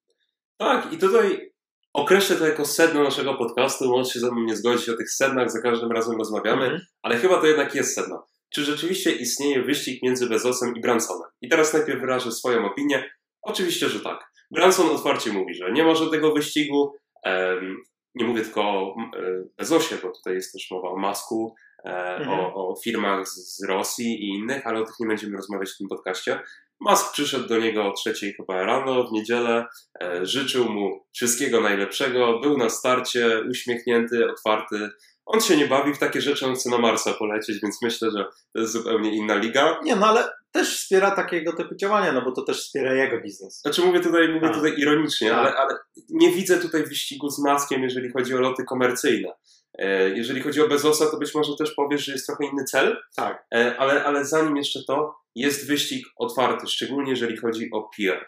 Tak, 0.61 0.93
i 0.93 0.97
tutaj 0.97 1.51
określę 1.93 2.35
to 2.35 2.47
jako 2.47 2.65
sedno 2.65 3.03
naszego 3.03 3.33
podcastu. 3.33 3.89
Możesz 3.89 4.13
się 4.13 4.19
ze 4.19 4.31
mną 4.31 4.41
nie 4.41 4.55
zgodzić 4.55 4.89
o 4.89 4.97
tych 4.97 5.11
sednach, 5.11 5.51
za 5.51 5.61
każdym 5.61 5.91
razem 5.91 6.17
rozmawiamy, 6.17 6.65
mm 6.65 6.77
-hmm. 6.77 6.81
ale 7.01 7.17
chyba 7.17 7.41
to 7.41 7.47
jednak 7.47 7.75
jest 7.75 7.95
sedno. 7.95 8.27
Czy 8.53 8.63
rzeczywiście 8.63 9.11
istnieje 9.11 9.63
wyścig 9.63 10.03
między 10.03 10.29
Bezosem 10.29 10.75
i 10.75 10.81
Bransonem? 10.81 11.29
I 11.41 11.49
teraz 11.49 11.73
najpierw 11.73 12.01
wyrażę 12.01 12.31
swoją 12.31 12.65
opinię. 12.65 13.09
Oczywiście, 13.41 13.89
że 13.89 13.99
tak. 13.99 14.31
Branson 14.51 14.89
otwarcie 14.89 15.33
mówi, 15.33 15.53
że 15.53 15.71
nie 15.71 15.83
ma 15.83 15.95
żadnego 15.95 16.33
wyścigu. 16.33 16.93
Um, 17.25 17.77
nie 18.15 18.25
mówię 18.25 18.41
tylko 18.41 18.61
o 18.61 18.95
e, 19.17 19.43
Bezosie, 19.57 19.95
bo 20.03 20.09
tutaj 20.09 20.33
jest 20.33 20.53
też 20.53 20.71
mowa 20.71 20.89
o 20.89 20.95
Masku, 20.95 21.55
e, 21.85 22.17
mhm. 22.17 22.39
o, 22.39 22.53
o, 22.53 22.75
firmach 22.83 23.27
z 23.27 23.63
Rosji 23.63 24.23
i 24.23 24.29
innych, 24.29 24.67
ale 24.67 24.79
o 24.79 24.85
tych 24.85 24.99
nie 24.99 25.07
będziemy 25.07 25.37
rozmawiać 25.37 25.71
w 25.71 25.77
tym 25.77 25.87
podcaście. 25.87 26.39
Musk 26.81 27.11
przyszedł 27.13 27.47
do 27.47 27.57
niego 27.57 27.87
o 27.87 27.91
trzeciej 27.91 28.33
chyba 28.33 28.63
rano 28.63 29.03
w 29.03 29.11
niedzielę, 29.11 29.65
e, 30.01 30.25
życzył 30.25 30.69
mu 30.69 31.05
wszystkiego 31.13 31.61
najlepszego, 31.61 32.39
był 32.39 32.57
na 32.57 32.69
starcie, 32.69 33.43
uśmiechnięty, 33.49 34.31
otwarty. 34.31 34.89
On 35.25 35.41
się 35.41 35.57
nie 35.57 35.67
bawi 35.67 35.93
w 35.93 35.99
takie 35.99 36.21
rzeczy, 36.21 36.45
on 36.45 36.55
chce 36.55 36.69
na 36.69 36.77
Marsa 36.77 37.13
polecieć, 37.13 37.61
więc 37.63 37.81
myślę, 37.81 38.11
że 38.11 38.25
to 38.53 38.59
jest 38.59 38.73
zupełnie 38.73 39.15
inna 39.15 39.35
liga. 39.35 39.79
Nie, 39.83 39.95
no 39.95 40.07
ale 40.07 40.29
też 40.51 40.77
wspiera 40.77 41.11
takiego 41.11 41.53
typu 41.53 41.75
działania, 41.75 42.11
no 42.11 42.21
bo 42.21 42.31
to 42.31 42.41
też 42.41 42.61
wspiera 42.61 42.93
jego 42.93 43.21
biznes. 43.21 43.61
Znaczy 43.61 43.81
mówię 43.81 43.99
tutaj, 43.99 44.29
mówię 44.29 44.49
tutaj 44.49 44.73
ironicznie, 44.77 45.35
ale, 45.35 45.55
ale 45.55 45.75
nie 46.09 46.31
widzę 46.31 46.57
tutaj 46.57 46.83
wyścigu 46.83 47.29
z 47.29 47.39
Maskiem, 47.39 47.83
jeżeli 47.83 48.11
chodzi 48.11 48.35
o 48.35 48.39
loty 48.39 48.63
komercyjne. 48.63 49.33
E, 49.77 50.09
jeżeli 50.09 50.41
chodzi 50.41 50.61
o 50.61 50.67
Bezosa, 50.67 51.11
to 51.11 51.17
być 51.17 51.35
może 51.35 51.55
też 51.57 51.71
powiesz, 51.71 52.05
że 52.05 52.11
jest 52.11 52.27
trochę 52.27 52.45
inny 52.45 52.63
cel. 52.63 52.97
Tak. 53.15 53.45
E, 53.55 53.77
ale, 53.77 54.03
ale 54.03 54.25
zanim 54.25 54.57
jeszcze 54.57 54.79
to, 54.87 55.15
jest 55.35 55.67
wyścig 55.67 56.05
otwarty, 56.17 56.67
szczególnie 56.67 57.11
jeżeli 57.11 57.37
chodzi 57.37 57.69
o 57.73 57.89
PR. 57.97 58.25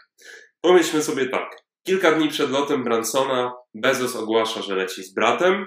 Pomyślmy 0.61 1.01
sobie 1.01 1.29
tak. 1.29 1.63
Kilka 1.87 2.11
dni 2.11 2.29
przed 2.29 2.49
lotem 2.49 2.83
Bransona 2.83 3.53
Bezos 3.73 4.15
ogłasza, 4.15 4.61
że 4.61 4.75
leci 4.75 5.03
z 5.03 5.13
bratem. 5.13 5.65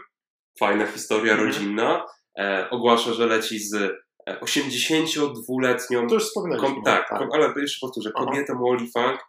Fajna 0.58 0.86
historia 0.86 1.32
mhm. 1.32 1.48
rodzinna. 1.48 2.06
E, 2.38 2.70
ogłasza, 2.70 3.12
że 3.12 3.26
leci 3.26 3.58
z 3.58 3.92
82-letnią. 4.28 6.08
To 6.08 6.14
już 6.14 6.24
wspominaliśmy. 6.24 6.82
tak, 6.84 7.08
tak, 7.08 7.28
ale 7.32 7.52
jeszcze 7.56 7.86
powtórzę. 7.86 8.12
Kobietą 8.12 8.54
Wally 8.54 8.90
Funk. 8.92 9.20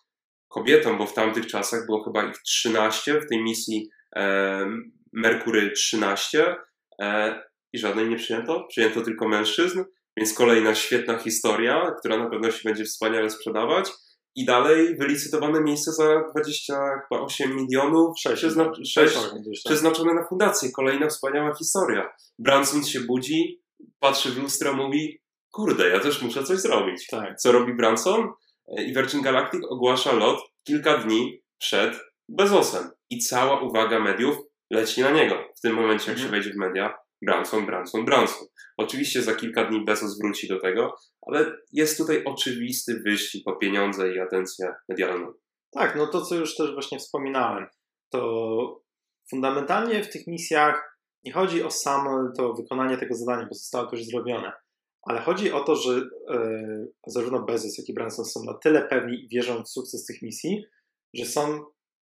Kobietą, 0.48 0.98
bo 0.98 1.06
w 1.06 1.14
tamtych 1.14 1.48
czasach 1.48 1.86
było 1.86 2.04
chyba 2.04 2.24
ich 2.24 2.38
13 2.38 3.22
w 3.22 3.30
tej 3.30 3.44
misji 3.44 3.90
e, 4.16 4.66
Merkury 5.14 5.72
13 5.72 6.56
e, 7.02 7.42
i 7.74 7.80
żadnej 7.80 8.10
nie 8.10 8.16
przyjęto. 8.16 8.68
Przyjęto 8.70 9.02
tylko 9.02 9.28
mężczyzn. 9.28 9.84
Więc 10.18 10.34
kolejna 10.34 10.76
świetna 10.76 11.18
historia, 11.18 11.92
która 12.00 12.18
na 12.18 12.30
pewno 12.30 12.52
się 12.52 12.62
będzie 12.64 12.86
wspaniale 12.86 13.30
sprzedawać. 13.30 13.92
I 14.36 14.46
dalej 14.46 14.98
wylicytowane 14.98 15.62
miejsce 15.62 15.92
za 15.92 16.24
28 16.32 17.56
milionów, 17.56 18.20
6, 18.20 18.42
6, 18.42 18.56
6 18.94 19.18
przeznaczone 19.66 20.14
na 20.14 20.24
fundację. 20.28 20.72
Kolejna 20.72 21.08
wspaniała 21.08 21.56
historia. 21.56 22.10
Branson 22.40 22.84
się 22.84 23.00
budzi, 23.00 23.62
patrzy 24.00 24.30
w 24.32 24.38
lustro, 24.38 24.74
mówi: 24.74 25.22
Kurde, 25.52 25.90
ja 25.90 26.00
też 26.00 26.22
muszę 26.22 26.44
coś 26.44 26.60
zrobić. 26.60 27.08
Tak. 27.08 27.40
Co 27.40 27.52
robi 27.52 27.74
Branson? 27.74 28.34
I 28.78 28.94
Virgin 28.94 29.22
Galactic 29.22 29.62
ogłasza 29.70 30.14
lot 30.14 30.40
kilka 30.64 30.98
dni 30.98 31.42
przed 31.58 32.00
Bezosem. 32.30 32.90
I 33.10 33.20
cała 33.20 33.62
uwaga 33.62 34.00
mediów 34.00 34.38
leci 34.72 35.02
na 35.02 35.12
niego. 35.12 35.36
W 35.58 35.62
tym 35.62 35.74
momencie, 35.74 36.12
jak 36.12 36.20
mhm. 36.20 36.28
się 36.28 36.32
wejdzie 36.32 36.54
w 36.54 36.58
media, 36.58 36.98
Branson, 37.22 37.66
Branson, 37.66 38.06
Branson. 38.06 38.48
Oczywiście 38.78 39.22
za 39.22 39.36
kilka 39.36 39.66
dni 39.66 39.86
Bezos 39.86 40.20
wróci 40.20 40.48
do 40.48 40.60
tego, 40.60 40.96
ale 41.22 41.52
jest 41.72 41.98
tutaj 41.98 42.24
oczywisty 42.24 43.02
wyścig 43.06 43.44
po 43.46 43.56
pieniądze 43.56 44.14
i 44.14 44.20
atencję 44.20 44.74
medialną. 44.90 45.34
Tak, 45.72 45.96
no 45.96 46.08
to 46.08 46.22
co 46.22 46.36
już 46.36 46.56
też 46.56 46.74
właśnie 46.74 47.00
wspominałem, 47.00 47.68
to 48.12 48.82
fundamentalnie 49.30 50.04
w 50.04 50.10
tych 50.10 50.28
misjach 50.28 51.00
nie 51.24 51.34
chodzi 51.34 51.64
o 51.64 51.72
samo 51.72 52.32
to 52.38 52.54
wykonanie 52.54 52.98
tego 52.98 53.16
zadania, 53.16 53.46
bo 53.46 53.56
zostało 53.56 53.88
to 53.88 53.96
już 53.96 54.06
zrobione, 54.06 54.52
ale 55.02 55.22
chodzi 55.22 55.52
o 55.52 55.64
to, 55.64 55.76
że 55.76 56.02
e, 56.30 56.86
zarówno 57.08 57.44
Bezos, 57.44 57.78
jak 57.78 57.90
i 57.90 57.94
Branson 57.94 58.26
są 58.26 58.44
na 58.44 58.54
tyle 58.54 58.82
pewni 58.82 59.26
i 59.26 59.28
wierzą 59.30 59.64
w 59.64 59.70
sukces 59.70 60.06
tych 60.06 60.22
misji, 60.22 60.66
że 61.14 61.26
są 61.26 61.66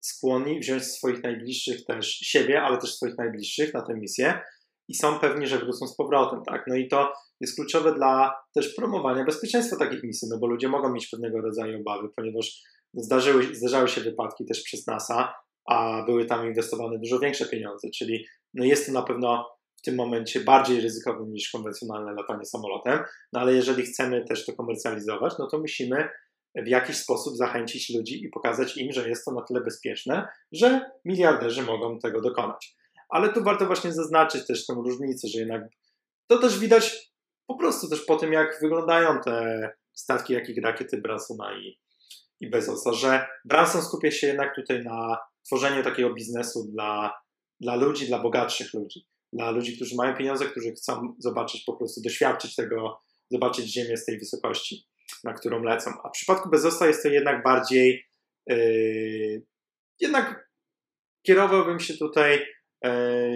skłonni 0.07 0.59
wziąć 0.59 0.83
swoich 0.83 1.23
najbliższych 1.23 1.85
też 1.85 2.09
siebie, 2.09 2.61
ale 2.61 2.77
też 2.77 2.95
swoich 2.95 3.17
najbliższych 3.17 3.73
na 3.73 3.81
tę 3.81 3.93
misję 3.93 4.39
i 4.87 4.95
są 4.95 5.19
pewni, 5.19 5.47
że 5.47 5.59
wrócą 5.59 5.87
z 5.87 5.95
powrotem, 5.95 6.43
tak? 6.45 6.63
No 6.67 6.75
i 6.75 6.87
to 6.87 7.13
jest 7.41 7.55
kluczowe 7.55 7.93
dla 7.93 8.33
też 8.53 8.75
promowania 8.75 9.25
bezpieczeństwa 9.25 9.75
takich 9.77 10.03
misji, 10.03 10.27
no 10.31 10.37
bo 10.37 10.47
ludzie 10.47 10.67
mogą 10.67 10.91
mieć 10.91 11.07
pewnego 11.07 11.41
rodzaju 11.41 11.79
obawy, 11.79 12.07
ponieważ 12.15 12.61
zdarzyły, 12.93 13.55
zdarzały 13.55 13.87
się 13.87 14.01
wypadki 14.01 14.45
też 14.45 14.63
przez 14.63 14.87
NASA, 14.87 15.33
a 15.65 16.03
były 16.05 16.25
tam 16.25 16.47
inwestowane 16.47 16.99
dużo 16.99 17.19
większe 17.19 17.45
pieniądze, 17.45 17.89
czyli 17.89 18.25
no 18.53 18.65
jest 18.65 18.85
to 18.85 18.91
na 18.91 19.01
pewno 19.01 19.49
w 19.77 19.81
tym 19.81 19.95
momencie 19.95 20.39
bardziej 20.39 20.81
ryzykowne 20.81 21.27
niż 21.27 21.51
konwencjonalne 21.51 22.13
latanie 22.13 22.45
samolotem, 22.45 22.99
no 23.33 23.39
ale 23.39 23.53
jeżeli 23.53 23.83
chcemy 23.83 24.25
też 24.25 24.45
to 24.45 24.53
komercjalizować, 24.53 25.33
no 25.39 25.47
to 25.47 25.59
musimy 25.59 26.09
w 26.63 26.67
jakiś 26.67 26.97
sposób 26.97 27.35
zachęcić 27.35 27.89
ludzi 27.89 28.23
i 28.23 28.29
pokazać 28.29 28.77
im, 28.77 28.91
że 28.91 29.09
jest 29.09 29.25
to 29.25 29.31
na 29.31 29.41
tyle 29.41 29.61
bezpieczne, 29.61 30.27
że 30.51 30.91
miliarderzy 31.05 31.61
mogą 31.61 31.99
tego 31.99 32.21
dokonać. 32.21 32.75
Ale 33.09 33.33
tu 33.33 33.43
warto 33.43 33.65
właśnie 33.65 33.93
zaznaczyć 33.93 34.47
też 34.47 34.65
tę 34.65 34.73
różnicę, 34.73 35.27
że 35.27 35.39
jednak 35.39 35.61
to 36.27 36.37
też 36.37 36.59
widać 36.59 37.11
po 37.47 37.55
prostu 37.55 37.89
też 37.89 38.01
po 38.01 38.15
tym, 38.15 38.33
jak 38.33 38.59
wyglądają 38.61 39.21
te 39.21 39.69
statki, 39.93 40.33
jak 40.33 40.49
i 40.49 40.61
rakiety 40.61 40.97
Bransona 40.97 41.57
i, 41.57 41.79
i 42.39 42.49
Bezosa, 42.49 42.93
że 42.93 43.27
Branson 43.45 43.81
skupia 43.81 44.11
się 44.11 44.27
jednak 44.27 44.55
tutaj 44.55 44.83
na 44.83 45.17
tworzeniu 45.45 45.83
takiego 45.83 46.13
biznesu 46.13 46.67
dla, 46.71 47.13
dla 47.59 47.75
ludzi, 47.75 48.07
dla 48.07 48.19
bogatszych 48.19 48.73
ludzi, 48.73 49.05
dla 49.33 49.51
ludzi, 49.51 49.75
którzy 49.75 49.95
mają 49.95 50.15
pieniądze, 50.15 50.45
którzy 50.45 50.71
chcą 50.71 51.15
zobaczyć 51.19 51.63
po 51.63 51.73
prostu, 51.73 52.01
doświadczyć 52.01 52.55
tego, 52.55 53.01
zobaczyć 53.31 53.73
Ziemię 53.73 53.97
z 53.97 54.05
tej 54.05 54.19
wysokości, 54.19 54.85
na 55.23 55.33
którą 55.33 55.63
lecą. 55.63 55.91
A 56.03 56.09
w 56.09 56.11
przypadku 56.11 56.49
Bezosa 56.49 56.87
jest 56.87 57.03
to 57.03 57.09
jednak 57.09 57.43
bardziej, 57.43 58.05
yy, 58.47 59.41
jednak 59.99 60.49
kierowałbym 61.27 61.79
się 61.79 61.93
tutaj 61.93 62.45
E, 62.85 63.29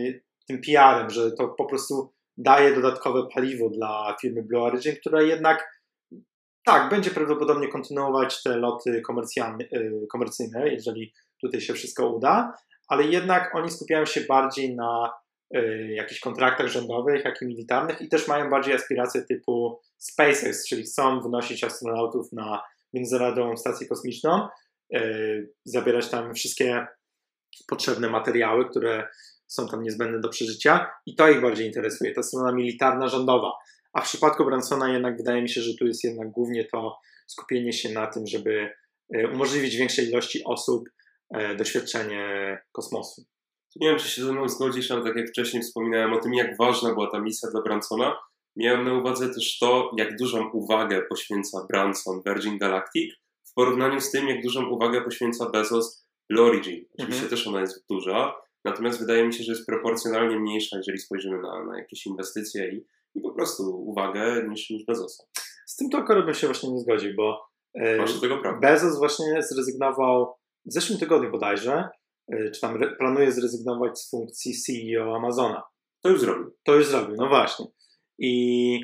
tym 0.47 0.61
PR-em, 0.61 1.09
że 1.09 1.31
to 1.31 1.47
po 1.47 1.65
prostu 1.65 2.13
daje 2.37 2.75
dodatkowe 2.75 3.27
paliwo 3.33 3.69
dla 3.69 4.15
firmy 4.21 4.43
Blue 4.43 4.63
Origin, 4.63 4.95
która 4.95 5.21
jednak 5.21 5.79
tak, 6.65 6.89
będzie 6.89 7.11
prawdopodobnie 7.11 7.67
kontynuować 7.67 8.43
te 8.43 8.57
loty 8.57 9.01
komercyjne, 10.11 10.69
jeżeli 10.69 11.13
tutaj 11.41 11.61
się 11.61 11.73
wszystko 11.73 12.09
uda, 12.09 12.53
ale 12.87 13.03
jednak 13.03 13.55
oni 13.55 13.71
skupiają 13.71 14.05
się 14.05 14.21
bardziej 14.21 14.75
na 14.75 15.11
jakichś 15.89 16.19
kontraktach 16.19 16.67
rządowych, 16.67 17.25
jak 17.25 17.41
i 17.41 17.45
militarnych 17.45 18.01
i 18.01 18.09
też 18.09 18.27
mają 18.27 18.49
bardziej 18.49 18.73
aspiracje 18.73 19.21
typu 19.21 19.79
SpaceX, 19.97 20.67
czyli 20.67 20.83
chcą 20.83 21.21
wynosić 21.21 21.63
astronautów 21.63 22.33
na 22.33 22.61
Międzynarodową 22.93 23.57
Stację 23.57 23.87
Kosmiczną, 23.87 24.47
y, 24.95 25.53
zabierać 25.65 26.09
tam 26.09 26.33
wszystkie 26.33 26.87
potrzebne 27.67 28.09
materiały, 28.09 28.69
które 28.69 29.07
są 29.47 29.67
tam 29.67 29.83
niezbędne 29.83 30.19
do 30.19 30.29
przeżycia 30.29 30.91
i 31.05 31.15
to 31.15 31.29
ich 31.29 31.41
bardziej 31.41 31.67
interesuje, 31.67 32.13
ta 32.13 32.23
strona 32.23 32.51
militarna, 32.51 33.07
rządowa. 33.07 33.51
A 33.93 34.01
w 34.01 34.03
przypadku 34.03 34.45
Bransona 34.45 34.93
jednak 34.93 35.17
wydaje 35.17 35.41
mi 35.41 35.49
się, 35.49 35.61
że 35.61 35.73
tu 35.79 35.87
jest 35.87 36.03
jednak 36.03 36.29
głównie 36.31 36.65
to 36.65 36.97
skupienie 37.27 37.73
się 37.73 37.89
na 37.89 38.07
tym, 38.07 38.27
żeby 38.27 38.69
y, 39.15 39.27
umożliwić 39.27 39.75
większej 39.75 40.09
ilości 40.09 40.43
osób 40.45 40.89
doświadczenie 41.57 42.57
kosmosu. 42.71 43.25
Nie 43.75 43.89
wiem, 43.89 43.99
czy 43.99 44.09
się 44.09 44.25
ze 44.25 44.33
mną 44.33 44.49
zgodzisz, 44.49 44.91
ale 44.91 45.03
tak 45.03 45.15
jak 45.15 45.29
wcześniej 45.29 45.63
wspominałem 45.63 46.13
o 46.13 46.19
tym, 46.19 46.33
jak 46.33 46.57
ważna 46.57 46.93
była 46.93 47.11
ta 47.11 47.19
misja 47.19 47.49
dla 47.51 47.61
Bransona, 47.61 48.17
miałem 48.55 48.85
na 48.85 48.93
uwadze 48.93 49.33
też 49.33 49.57
to, 49.59 49.91
jak 49.97 50.17
dużą 50.17 50.49
uwagę 50.49 51.01
poświęca 51.09 51.65
Branson 51.69 52.21
Virgin 52.25 52.57
Galactic 52.57 53.13
w 53.43 53.53
porównaniu 53.53 54.01
z 54.01 54.11
tym, 54.11 54.27
jak 54.27 54.43
dużą 54.43 54.69
uwagę 54.69 55.01
poświęca 55.01 55.49
Bezos 55.49 56.07
Blue 56.29 56.45
Origin. 56.45 56.85
Oczywiście 56.93 57.23
mhm. 57.23 57.29
też 57.29 57.47
ona 57.47 57.61
jest 57.61 57.85
duża, 57.89 58.35
natomiast 58.65 58.99
wydaje 58.99 59.27
mi 59.27 59.33
się, 59.33 59.43
że 59.43 59.51
jest 59.51 59.65
proporcjonalnie 59.65 60.39
mniejsza, 60.39 60.77
jeżeli 60.77 60.99
spojrzymy 60.99 61.41
na, 61.41 61.65
na 61.65 61.77
jakieś 61.77 62.05
inwestycje 62.05 62.71
i, 62.71 62.85
i 63.15 63.21
po 63.21 63.31
prostu 63.31 63.63
uwagę 63.63 64.45
niż, 64.49 64.69
niż 64.69 64.85
Bezosa. 64.85 65.23
Z 65.65 65.75
tym 65.75 65.89
to 65.89 65.97
akurat 65.97 66.25
bym 66.25 66.33
się 66.33 66.47
właśnie 66.47 66.71
nie 66.71 66.79
zgodził, 66.79 67.11
bo 67.15 67.49
Masz 67.97 68.13
do 68.13 68.21
tego 68.21 68.37
prawo. 68.37 68.59
Bezos 68.59 68.97
właśnie 68.97 69.41
zrezygnował 69.41 70.33
w 70.65 70.73
zeszłym 70.73 70.99
tygodniu 70.99 71.31
bodajże, 71.31 71.89
czy 72.53 72.61
tam 72.61 72.79
planuje 72.97 73.31
zrezygnować 73.31 73.99
z 73.99 74.09
funkcji 74.09 74.53
CEO 74.53 75.15
Amazona. 75.15 75.63
To 76.01 76.09
już 76.09 76.21
zrobił. 76.21 76.55
To 76.63 76.75
już 76.75 76.87
zrobił, 76.87 77.15
no 77.15 77.27
właśnie. 77.27 77.65
I 78.19 78.79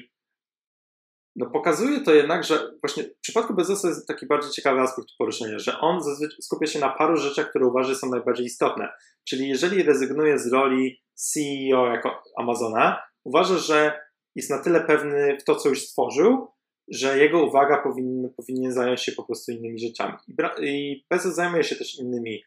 no 1.36 1.50
pokazuje 1.50 2.02
to 2.02 2.14
jednak, 2.14 2.44
że 2.44 2.72
właśnie 2.84 3.04
w 3.04 3.20
przypadku 3.22 3.54
Bezosa 3.54 3.88
jest 3.88 4.08
taki 4.08 4.26
bardziej 4.26 4.52
ciekawy 4.52 4.82
aspekt 4.82 5.08
poruszenia, 5.18 5.60
że 5.60 5.80
on 5.80 6.00
skupia 6.42 6.68
się 6.68 6.80
na 6.80 6.90
paru 6.90 7.18
rzeczach, 7.18 7.50
które 7.50 7.68
uważa 7.68 7.96
są 7.96 8.10
najbardziej 8.10 8.46
istotne. 8.46 8.90
Czyli 9.24 9.50
jeżeli 9.50 9.84
rezygnuje 9.84 10.40
z 10.40 10.54
roli 10.54 11.02
CEO 11.14 11.88
jako 11.88 12.24
Amazona, 12.38 13.02
uważa, 13.24 13.58
że 13.58 14.00
jest 14.36 14.50
na 14.50 14.64
tyle 14.64 14.82
pewny 14.82 15.38
w 15.42 15.44
to, 15.44 15.56
co 15.56 15.70
już 15.70 15.82
stworzył, 15.82 16.48
że 16.88 17.18
jego 17.18 17.46
uwaga 17.46 17.82
powinien, 17.84 18.34
powinien 18.38 18.72
zająć 18.72 19.02
się 19.02 19.12
po 19.12 19.24
prostu 19.24 19.52
innymi 19.52 19.80
rzeczami. 19.80 20.14
I 20.62 21.06
Bezos 21.10 21.36
zajmuje 21.36 21.64
się 21.64 21.76
też 21.76 22.00
innymi 22.00 22.44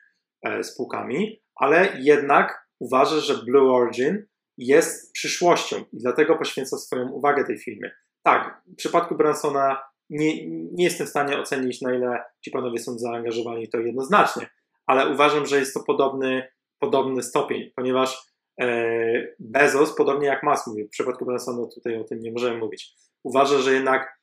spółkami, 0.62 1.42
ale 1.56 1.88
jednak 1.98 2.68
uważa, 2.78 3.20
że 3.20 3.34
Blue 3.34 3.74
Origin 3.74 4.26
jest 4.58 5.12
przyszłością 5.12 5.76
i 5.92 5.98
dlatego 5.98 6.36
poświęca 6.36 6.78
swoją 6.78 7.08
uwagę 7.08 7.44
tej 7.44 7.58
firmie. 7.58 7.90
Tak, 8.22 8.62
w 8.66 8.76
przypadku 8.76 9.14
Bransona 9.14 9.82
nie, 10.10 10.48
nie 10.48 10.84
jestem 10.84 11.06
w 11.06 11.10
stanie 11.10 11.38
ocenić, 11.38 11.82
na 11.82 11.94
ile 11.94 12.24
ci 12.44 12.50
panowie 12.50 12.78
są 12.78 12.98
zaangażowani, 12.98 13.68
to 13.68 13.78
jednoznacznie, 13.78 14.48
ale 14.86 15.08
uważam, 15.08 15.46
że 15.46 15.58
jest 15.58 15.74
to 15.74 15.80
podobny, 15.80 16.48
podobny 16.78 17.22
stopień, 17.22 17.70
ponieważ 17.76 18.22
e, 18.60 18.66
Bezos, 19.38 19.94
podobnie 19.94 20.26
jak 20.26 20.42
Musk 20.42 20.66
mówi, 20.66 20.84
w 20.84 20.90
przypadku 20.90 21.24
Bransona 21.24 21.68
tutaj 21.74 21.96
o 21.96 22.04
tym 22.04 22.20
nie 22.20 22.32
możemy 22.32 22.58
mówić, 22.58 22.94
uważa, 23.22 23.58
że 23.58 23.72
jednak 23.72 24.18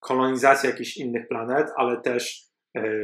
kolonizacja 0.00 0.70
jakichś 0.70 0.96
innych 0.96 1.28
planet, 1.28 1.68
ale 1.76 2.00
też 2.00 2.46
e, 2.46 2.49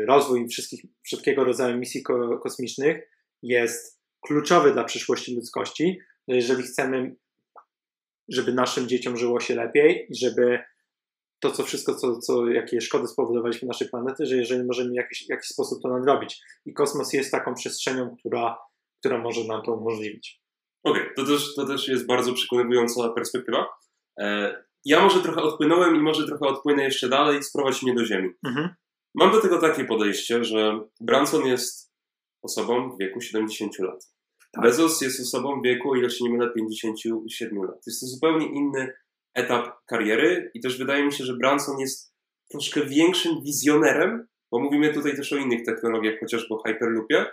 rozwój 0.06 0.48
wszystkich, 0.48 0.80
wszystkiego 1.02 1.44
rodzaju 1.44 1.78
misji 1.78 2.02
kosmicznych 2.42 3.10
jest 3.42 4.00
kluczowy 4.20 4.72
dla 4.72 4.84
przyszłości 4.84 5.34
ludzkości. 5.34 5.98
No 6.28 6.34
jeżeli 6.34 6.62
chcemy, 6.62 7.16
żeby 8.28 8.52
naszym 8.52 8.88
dzieciom 8.88 9.16
żyło 9.16 9.40
się 9.40 9.54
lepiej 9.54 10.06
i 10.10 10.16
żeby 10.16 10.58
to, 11.40 11.50
co 11.50 11.64
wszystko, 11.64 11.94
co, 11.94 12.18
co, 12.18 12.48
jakie 12.48 12.80
szkody 12.80 13.06
spowodowaliśmy 13.06 13.68
naszej 13.68 13.88
planety, 13.88 14.26
że 14.26 14.36
jeżeli 14.36 14.64
możemy 14.64 14.90
w 14.90 14.94
jakiś, 14.94 15.28
jakiś 15.28 15.48
sposób 15.48 15.82
to 15.82 15.88
nadrobić. 15.88 16.42
I 16.66 16.72
kosmos 16.72 17.12
jest 17.12 17.30
taką 17.30 17.54
przestrzenią, 17.54 18.16
która, 18.16 18.58
która 18.98 19.18
może 19.18 19.44
nam 19.44 19.62
to 19.62 19.72
umożliwić. 19.72 20.40
Okej, 20.82 21.02
okay, 21.02 21.14
to, 21.14 21.24
też, 21.24 21.54
to 21.54 21.66
też 21.66 21.88
jest 21.88 22.06
bardzo 22.06 22.32
przekonywująca 22.32 23.08
perspektywa. 23.08 23.66
E, 24.20 24.54
ja 24.84 25.02
może 25.02 25.22
trochę 25.22 25.42
odpłynąłem 25.42 25.96
i 25.96 25.98
może 25.98 26.26
trochę 26.26 26.46
odpłynę 26.46 26.84
jeszcze 26.84 27.08
dalej 27.08 27.38
i 27.38 27.42
sprowadź 27.42 27.82
mnie 27.82 27.94
do 27.94 28.04
ziemi. 28.04 28.30
Mhm. 28.46 28.68
Mam 29.16 29.32
do 29.32 29.40
tego 29.40 29.58
takie 29.58 29.84
podejście, 29.84 30.44
że 30.44 30.80
Branson 31.00 31.46
jest 31.46 31.92
osobą 32.42 32.90
w 32.90 32.98
wieku 32.98 33.20
70 33.20 33.78
lat. 33.78 34.12
Tak. 34.52 34.64
Bezos 34.64 35.00
jest 35.00 35.20
osobą 35.20 35.60
w 35.60 35.64
wieku, 35.64 35.94
ile 35.94 36.10
się 36.10 36.24
nie 36.24 36.30
mylę, 36.30 36.50
57 36.54 37.62
lat. 37.62 37.86
Jest 37.86 38.00
to 38.00 38.06
zupełnie 38.06 38.46
inny 38.46 38.92
etap 39.34 39.84
kariery 39.86 40.50
i 40.54 40.60
też 40.60 40.78
wydaje 40.78 41.04
mi 41.04 41.12
się, 41.12 41.24
że 41.24 41.36
Branson 41.36 41.78
jest 41.78 42.14
troszkę 42.50 42.86
większym 42.86 43.42
wizjonerem, 43.42 44.26
bo 44.52 44.60
mówimy 44.60 44.94
tutaj 44.94 45.16
też 45.16 45.32
o 45.32 45.36
innych 45.36 45.64
technologiach, 45.64 46.20
chociażby 46.20 46.54
o 46.54 46.62
Hyperloopie. 46.66 47.26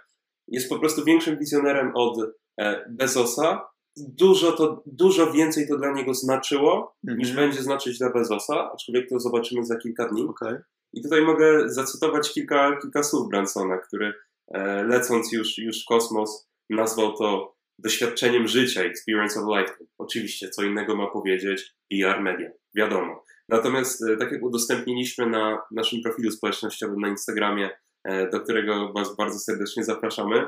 Jest 0.48 0.70
po 0.70 0.80
prostu 0.80 1.04
większym 1.06 1.40
wizjonerem 1.40 1.92
od 1.96 2.18
e, 2.60 2.86
Bezosa, 2.90 3.66
dużo, 3.98 4.52
to, 4.52 4.84
dużo 4.86 5.32
więcej 5.32 5.68
to 5.68 5.78
dla 5.78 5.94
niego 5.94 6.14
znaczyło, 6.14 6.96
mm 7.08 7.16
-hmm. 7.16 7.20
niż 7.20 7.36
będzie 7.36 7.64
znaczyć 7.64 7.98
dla 7.98 8.10
Bezosa, 8.10 8.72
aczkolwiek 8.74 9.10
to 9.10 9.20
zobaczymy 9.20 9.66
za 9.66 9.76
kilka 9.76 10.10
dni. 10.10 10.24
Okay. 10.24 10.64
I 10.94 11.04
tutaj 11.04 11.22
mogę 11.22 11.70
zacytować 11.70 12.34
kilka, 12.34 12.78
kilka 12.82 13.04
słów 13.04 13.30
Bransona, 13.30 13.78
który 13.78 14.14
e, 14.48 14.84
lecąc 14.84 15.32
już, 15.32 15.58
już 15.58 15.84
w 15.84 15.86
kosmos 15.86 16.48
nazwał 16.70 17.18
to 17.18 17.56
doświadczeniem 17.80 18.48
życia, 18.48 18.82
experience 18.84 19.40
of 19.40 19.46
life. 19.58 19.74
Oczywiście, 19.98 20.50
co 20.50 20.64
innego 20.64 20.96
ma 20.96 21.08
powiedzieć 21.08 21.76
PR 21.90 22.22
media, 22.22 22.50
wiadomo. 22.76 23.24
Natomiast, 23.50 24.04
e, 24.04 24.18
tak 24.18 24.32
jak 24.32 24.44
udostępniliśmy 24.44 25.30
na 25.30 25.62
naszym 25.72 26.02
profilu 26.02 26.32
społecznościowym 26.32 27.00
na 27.00 27.08
Instagramie, 27.08 27.70
e, 28.04 28.30
do 28.30 28.40
którego 28.40 28.94
Was 28.94 29.16
bardzo 29.16 29.40
serdecznie 29.40 29.84
zapraszamy, 29.84 30.48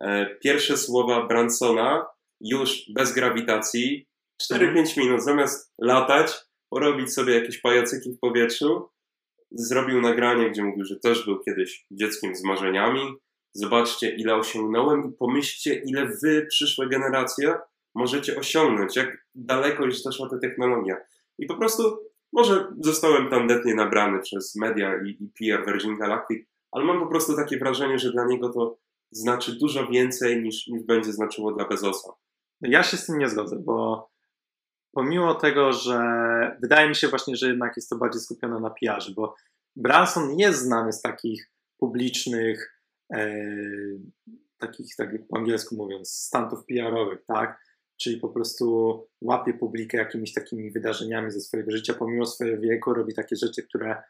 e, 0.00 0.36
pierwsze 0.36 0.76
słowa 0.76 1.26
Bransona 1.26 2.06
już 2.40 2.90
bez 2.94 3.12
grawitacji 3.12 4.08
4-5 4.42 4.62
mhm. 4.62 4.86
minut 4.96 5.22
zamiast 5.22 5.72
latać, 5.80 6.32
porobić 6.70 7.14
sobie 7.14 7.34
jakieś 7.34 7.60
pajacyki 7.60 8.12
w 8.12 8.18
powietrzu. 8.20 8.88
Zrobił 9.54 10.00
nagranie, 10.00 10.50
gdzie 10.50 10.64
mówił, 10.64 10.84
że 10.84 10.96
też 10.96 11.24
był 11.24 11.40
kiedyś 11.40 11.86
dzieckiem 11.90 12.36
z 12.36 12.44
marzeniami. 12.44 13.00
Zobaczcie, 13.52 14.16
ile 14.16 14.34
osiągnąłem 14.34 15.10
i 15.10 15.12
pomyślcie, 15.12 15.82
ile 15.86 16.06
wy, 16.22 16.46
przyszłe 16.48 16.88
generacje, 16.88 17.54
możecie 17.94 18.36
osiągnąć, 18.36 18.96
jak 18.96 19.26
daleko 19.34 19.84
już 19.84 20.02
zaszła 20.02 20.28
ta 20.30 20.38
technologia. 20.38 20.96
I 21.38 21.46
po 21.46 21.54
prostu, 21.54 21.82
może 22.32 22.68
zostałem 22.80 23.30
tandetnie 23.30 23.74
nabrany 23.74 24.20
przez 24.20 24.56
media 24.56 24.94
i, 25.04 25.08
i 25.08 25.28
PR 25.38 25.66
Virgin 25.66 25.98
Galactic, 25.98 26.46
ale 26.72 26.84
mam 26.84 27.00
po 27.00 27.06
prostu 27.06 27.36
takie 27.36 27.58
wrażenie, 27.58 27.98
że 27.98 28.12
dla 28.12 28.26
niego 28.26 28.48
to 28.48 28.78
znaczy 29.10 29.58
dużo 29.58 29.86
więcej 29.86 30.42
niż, 30.42 30.66
niż 30.66 30.82
będzie 30.82 31.12
znaczyło 31.12 31.52
dla 31.52 31.68
Bezosa. 31.68 32.12
Ja 32.60 32.82
się 32.82 32.96
z 32.96 33.06
tym 33.06 33.18
nie 33.18 33.28
zgodzę, 33.28 33.56
bo 33.64 34.08
pomimo 34.94 35.34
tego, 35.34 35.72
że 35.72 35.98
wydaje 36.62 36.88
mi 36.88 36.96
się 36.96 37.08
właśnie, 37.08 37.36
że 37.36 37.48
jednak 37.48 37.72
jest 37.76 37.90
to 37.90 37.96
bardziej 37.96 38.20
skupione 38.20 38.60
na 38.60 38.70
PR, 38.70 39.02
bo 39.16 39.34
Branson 39.76 40.38
jest 40.38 40.60
znany 40.60 40.92
z 40.92 41.02
takich 41.02 41.50
publicznych, 41.78 42.80
e, 43.14 43.36
takich, 44.58 44.96
tak 44.96 45.08
po 45.28 45.38
angielsku 45.38 45.76
mówiąc, 45.76 46.10
stantów 46.10 46.66
PR-owych, 46.66 47.24
tak? 47.26 47.64
Czyli 47.96 48.20
po 48.20 48.28
prostu 48.28 48.98
łapie 49.20 49.54
publikę 49.54 49.98
jakimiś 49.98 50.32
takimi 50.32 50.70
wydarzeniami 50.70 51.30
ze 51.30 51.40
swojego 51.40 51.70
życia, 51.70 51.94
pomimo 51.94 52.26
swojego 52.26 52.62
wieku, 52.62 52.94
robi 52.94 53.14
takie 53.14 53.36
rzeczy, 53.36 53.62
które 53.62 54.02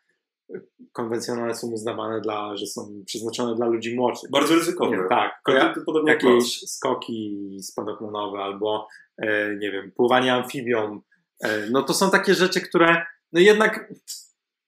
konwencjonalne 0.92 1.54
są 1.54 1.72
uznawane 1.72 2.20
dla, 2.20 2.56
że 2.56 2.66
są 2.66 3.02
przeznaczone 3.06 3.54
dla 3.54 3.66
ludzi 3.66 3.96
młodszych. 3.96 4.30
Bardzo 4.30 4.54
ryzykowne. 4.54 4.96
Nie, 4.96 5.08
tak, 5.08 5.42
to, 5.74 5.92
to 5.92 6.02
jakieś 6.06 6.60
skoki 6.60 7.50
spadochronowe 7.62 8.38
albo 8.38 8.88
nie 9.58 9.70
wiem, 9.70 9.92
pływanie 9.92 10.34
amfibią. 10.34 11.00
E, 11.40 11.70
no 11.70 11.82
to 11.82 11.94
są 11.94 12.10
takie 12.10 12.34
rzeczy, 12.34 12.60
które 12.60 13.06
no 13.32 13.40
jednak 13.40 13.92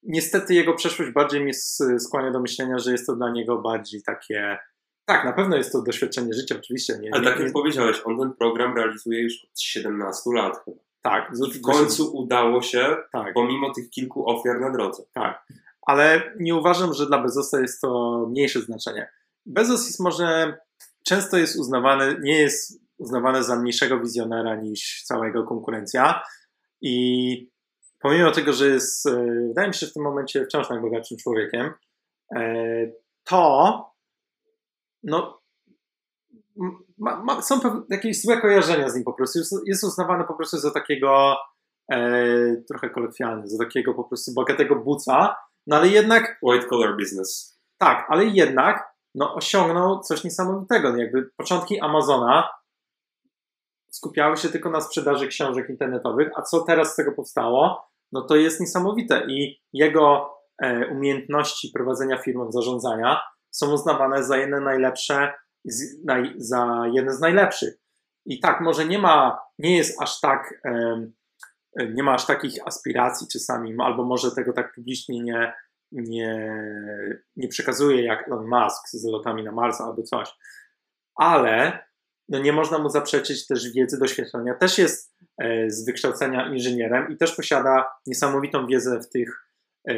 niestety 0.02 0.54
jego 0.54 0.74
przeszłość 0.74 1.12
bardziej 1.12 1.40
mnie 1.40 1.54
skłania 1.98 2.30
do 2.30 2.40
myślenia, 2.40 2.78
że 2.78 2.92
jest 2.92 3.06
to 3.06 3.16
dla 3.16 3.30
niego 3.30 3.58
bardziej 3.58 4.02
takie 4.02 4.58
tak, 5.04 5.24
na 5.24 5.32
pewno 5.32 5.56
jest 5.56 5.72
to 5.72 5.82
doświadczenie 5.82 6.34
życia, 6.34 6.54
oczywiście. 6.58 6.98
Nie, 7.00 7.10
Ale 7.14 7.24
tak 7.24 7.40
jak 7.40 7.52
powiedziałeś, 7.52 8.00
on 8.04 8.18
ten 8.18 8.32
program 8.34 8.76
realizuje 8.76 9.22
już 9.22 9.44
od 9.44 9.60
17 9.60 10.30
lat 10.34 10.64
chyba. 10.64 10.76
Tak. 11.02 11.32
W 11.54 11.60
końcu 11.60 12.16
udało 12.16 12.62
się, 12.62 12.96
tak. 13.12 13.34
pomimo 13.34 13.74
tych 13.74 13.90
kilku 13.90 14.30
ofiar 14.30 14.60
na 14.60 14.70
drodze. 14.70 15.02
Tak 15.12 15.46
ale 15.86 16.32
nie 16.38 16.54
uważam, 16.54 16.94
że 16.94 17.06
dla 17.06 17.22
Bezosa 17.22 17.60
jest 17.60 17.80
to 17.80 18.26
mniejsze 18.30 18.60
znaczenie. 18.60 19.08
Bezos 19.46 19.86
jest 19.86 20.00
może, 20.00 20.58
często 21.04 21.36
jest 21.36 21.56
uznawany, 21.56 22.16
nie 22.22 22.38
jest 22.38 22.80
uznawany 22.98 23.44
za 23.44 23.56
mniejszego 23.56 24.00
wizjonera 24.00 24.56
niż 24.56 25.02
cała 25.04 25.26
jego 25.26 25.44
konkurencja 25.44 26.22
i 26.80 27.50
pomimo 28.00 28.30
tego, 28.30 28.52
że 28.52 28.68
jest, 28.68 29.06
e, 29.06 29.24
wydaje 29.48 29.68
mi 29.68 29.74
się, 29.74 29.86
w 29.86 29.92
tym 29.92 30.02
momencie 30.02 30.44
wciąż 30.44 30.70
najbogatszym 30.70 31.18
człowiekiem, 31.18 31.70
e, 32.36 32.42
to 33.24 33.96
no, 35.02 35.40
ma, 36.98 37.24
ma, 37.24 37.42
są 37.42 37.60
jakieś 37.90 38.22
złe 38.22 38.40
kojarzenia 38.40 38.88
z 38.88 38.94
nim 38.94 39.04
po 39.04 39.12
prostu. 39.12 39.38
Jest, 39.38 39.54
jest 39.66 39.84
uznawany 39.84 40.24
po 40.24 40.34
prostu 40.34 40.58
za 40.58 40.70
takiego 40.70 41.36
e, 41.92 42.56
trochę 42.68 42.90
kolokwialnie, 42.90 43.48
za 43.48 43.64
takiego 43.64 43.94
po 43.94 44.04
prostu 44.04 44.32
bogatego 44.34 44.76
buca, 44.76 45.36
no 45.66 45.76
ale 45.76 45.88
jednak... 45.88 46.38
White 46.42 46.68
collar 46.68 46.96
business. 46.96 47.58
Tak, 47.78 48.06
ale 48.08 48.24
jednak 48.24 48.96
no, 49.14 49.34
osiągnął 49.34 50.00
coś 50.00 50.24
niesamowitego. 50.24 50.92
No, 50.92 50.98
jakby 50.98 51.30
początki 51.36 51.80
Amazona 51.80 52.48
skupiały 53.96 54.36
się 54.36 54.48
tylko 54.48 54.70
na 54.70 54.80
sprzedaży 54.80 55.26
książek 55.26 55.70
internetowych, 55.70 56.30
a 56.36 56.42
co 56.42 56.60
teraz 56.60 56.92
z 56.92 56.96
tego 56.96 57.12
powstało, 57.12 57.88
no 58.12 58.22
to 58.22 58.36
jest 58.36 58.60
niesamowite 58.60 59.26
i 59.28 59.62
jego 59.72 60.34
e, 60.62 60.86
umiejętności 60.86 61.70
prowadzenia 61.74 62.18
firmy, 62.18 62.44
zarządzania 62.48 63.20
są 63.50 63.72
uznawane 63.72 64.24
za 64.24 64.36
jedne 64.36 64.60
najlepsze, 64.60 65.32
z, 65.64 66.04
naj, 66.04 66.34
za 66.36 66.82
jedne 66.92 67.12
z 67.12 67.20
najlepszych. 67.20 67.74
I 68.26 68.40
tak, 68.40 68.60
może 68.60 68.84
nie 68.84 68.98
ma, 68.98 69.38
nie 69.58 69.76
jest 69.76 70.02
aż 70.02 70.20
tak, 70.20 70.60
e, 70.64 71.06
nie 71.94 72.02
ma 72.02 72.14
aż 72.14 72.26
takich 72.26 72.66
aspiracji 72.66 73.26
czasami, 73.32 73.74
albo 73.78 74.04
może 74.04 74.30
tego 74.30 74.52
tak 74.52 74.74
publicznie 74.74 75.22
nie, 75.22 75.52
nie, 75.92 76.62
nie 77.36 77.48
przekazuje 77.48 78.04
jak 78.04 78.28
Elon 78.28 78.48
Musk 78.48 78.88
z 78.88 79.04
lotami 79.04 79.44
na 79.44 79.52
Mars 79.52 79.80
albo 79.80 80.02
coś. 80.02 80.34
Ale 81.16 81.86
no 82.28 82.38
nie 82.38 82.52
można 82.52 82.78
mu 82.78 82.88
zaprzeczyć 82.88 83.46
też 83.46 83.72
wiedzy, 83.72 83.98
doświadczenia. 83.98 84.54
Też 84.54 84.78
jest 84.78 85.14
e, 85.38 85.70
z 85.70 85.84
wykształcenia 85.84 86.52
inżynierem 86.52 87.12
i 87.12 87.16
też 87.16 87.36
posiada 87.36 87.90
niesamowitą 88.06 88.66
wiedzę 88.66 89.00
w 89.00 89.08
tych, 89.08 89.50
e, 89.88 89.94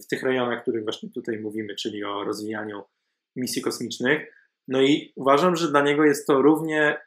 w 0.00 0.06
tych 0.10 0.22
rejonach, 0.22 0.58
o 0.58 0.62
których 0.62 0.84
właśnie 0.84 1.10
tutaj 1.10 1.38
mówimy, 1.38 1.74
czyli 1.74 2.04
o 2.04 2.24
rozwijaniu 2.24 2.82
misji 3.36 3.62
kosmicznych. 3.62 4.34
No 4.68 4.82
i 4.82 5.12
uważam, 5.16 5.56
że 5.56 5.68
dla 5.68 5.82
niego 5.82 6.04
jest 6.04 6.26
to 6.26 6.42
równie, 6.42 6.98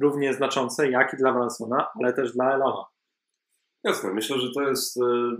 równie 0.00 0.34
znaczące, 0.34 0.90
jak 0.90 1.14
i 1.14 1.16
dla 1.16 1.32
Bransona, 1.32 1.88
ale 2.00 2.12
też 2.12 2.32
dla 2.32 2.54
Elona. 2.54 2.84
Jasne, 3.84 4.14
myślę, 4.14 4.38
że 4.38 4.52
to 4.54 4.68
jest, 4.68 4.96
e, 4.96 5.36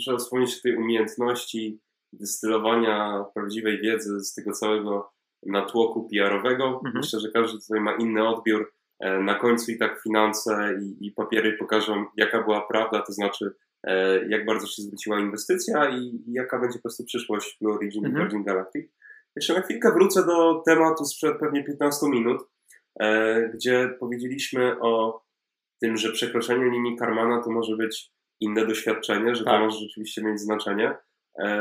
trzeba 0.00 0.18
wspomnieć 0.18 0.58
o 0.58 0.62
tej 0.62 0.76
umiejętności 0.76 1.80
dystylowania 2.12 3.24
prawdziwej 3.34 3.80
wiedzy 3.80 4.20
z 4.20 4.34
tego 4.34 4.52
całego 4.52 5.15
natłoku 5.46 6.08
PR-owego. 6.08 6.64
Mhm. 6.66 6.94
Myślę, 6.96 7.20
że 7.20 7.30
każdy 7.30 7.58
tutaj 7.58 7.80
ma 7.80 7.96
inny 7.96 8.28
odbiór. 8.28 8.72
E, 9.00 9.18
na 9.18 9.34
końcu 9.34 9.72
i 9.72 9.78
tak 9.78 10.02
finanse 10.02 10.78
i, 10.82 11.06
i 11.06 11.12
papiery 11.12 11.52
pokażą, 11.52 12.04
jaka 12.16 12.42
była 12.42 12.60
prawda, 12.60 13.02
to 13.02 13.12
znaczy 13.12 13.54
e, 13.84 14.28
jak 14.28 14.46
bardzo 14.46 14.66
się 14.66 14.82
zwróciła 14.82 15.20
inwestycja 15.20 15.88
i, 15.88 16.22
i 16.26 16.32
jaka 16.32 16.58
będzie 16.58 16.78
po 16.78 16.82
prostu 16.82 17.04
przyszłość 17.04 17.58
Blue 17.60 17.74
Origin 17.74 18.02
i 18.02 18.06
mhm. 18.06 18.24
Virgin 18.24 18.44
Galactic. 18.44 18.92
Jeszcze 19.36 19.54
na 19.54 19.60
chwilkę 19.60 19.92
wrócę 19.92 20.26
do 20.26 20.62
tematu 20.66 21.04
sprzed 21.04 21.38
pewnie 21.40 21.64
15 21.64 22.06
minut, 22.06 22.42
e, 23.00 23.48
gdzie 23.48 23.96
powiedzieliśmy 24.00 24.80
o 24.80 25.22
tym, 25.80 25.96
że 25.96 26.12
przekroczenie 26.12 26.70
linii 26.70 26.96
Karmana 26.96 27.42
to 27.42 27.50
może 27.50 27.76
być 27.76 28.12
inne 28.40 28.66
doświadczenie, 28.66 29.34
że 29.34 29.44
tak. 29.44 29.54
to 29.54 29.60
może 29.60 29.78
rzeczywiście 29.78 30.22
mieć 30.22 30.40
znaczenie. 30.40 30.96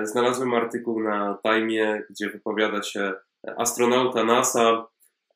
Znalazłem 0.04 0.54
artykuł 0.54 1.04
na 1.04 1.38
Time, 1.44 2.04
gdzie 2.10 2.30
wypowiada 2.30 2.84
się 2.84 3.14
astronauta 3.58 4.24
NASA 4.24 4.88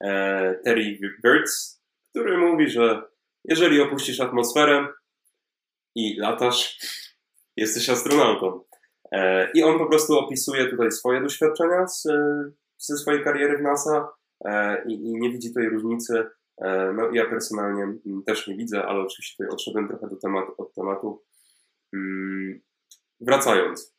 e, 0.03 0.55
Terry 0.63 0.99
Birds, 1.23 1.81
który 2.09 2.37
mówi, 2.37 2.69
że 2.69 3.01
jeżeli 3.43 3.81
opuścisz 3.81 4.19
atmosferę 4.19 4.87
i 5.95 6.15
latasz, 6.19 6.79
jesteś 7.57 7.89
astronautą. 7.89 8.63
E, 9.11 9.51
I 9.51 9.63
on 9.63 9.79
po 9.79 9.85
prostu 9.85 10.19
opisuje 10.19 10.65
tutaj 10.65 10.91
swoje 10.91 11.21
doświadczenia 11.21 11.87
z, 11.87 12.07
ze 12.77 12.97
swojej 12.97 13.23
kariery 13.23 13.57
w 13.57 13.61
NASA 13.61 14.09
e, 14.45 14.83
i, 14.87 14.93
i 14.93 15.19
nie 15.19 15.31
widzi 15.31 15.53
tej 15.53 15.69
różnicy. 15.69 16.25
No, 16.95 17.09
ja 17.13 17.29
personalnie 17.29 17.93
też 18.25 18.47
nie 18.47 18.55
widzę, 18.55 18.85
ale 18.85 18.99
oczywiście 18.99 19.35
tutaj 19.37 19.53
odszedłem 19.53 19.87
trochę 19.87 20.07
do 20.09 20.15
tematu, 20.15 20.53
od 20.57 20.73
tematu. 20.73 21.23
Mm, 21.93 22.61
wracając, 23.19 23.95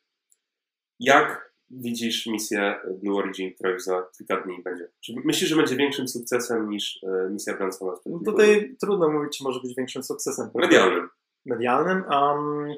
jak 0.99 1.50
widzisz 1.73 2.27
misję 2.27 2.75
Blue 3.03 3.17
Origin, 3.17 3.53
która 3.53 3.69
już 3.69 3.83
za 3.83 4.03
kilka 4.17 4.41
dni 4.41 4.63
będzie? 4.63 4.87
Czy 4.99 5.13
myślisz, 5.25 5.49
że 5.49 5.55
będzie 5.55 5.75
większym 5.75 6.07
sukcesem 6.07 6.69
niż 6.69 7.03
e, 7.03 7.29
misja 7.29 7.57
Bransona? 7.57 7.93
No 8.05 8.19
tutaj 8.25 8.75
trudno 8.81 9.09
mówić, 9.09 9.37
czy 9.37 9.43
może 9.43 9.59
być 9.59 9.75
większym 9.75 10.03
sukcesem. 10.03 10.49
Medialnym. 10.55 11.09
Medialnym? 11.45 12.03
Um, 12.09 12.73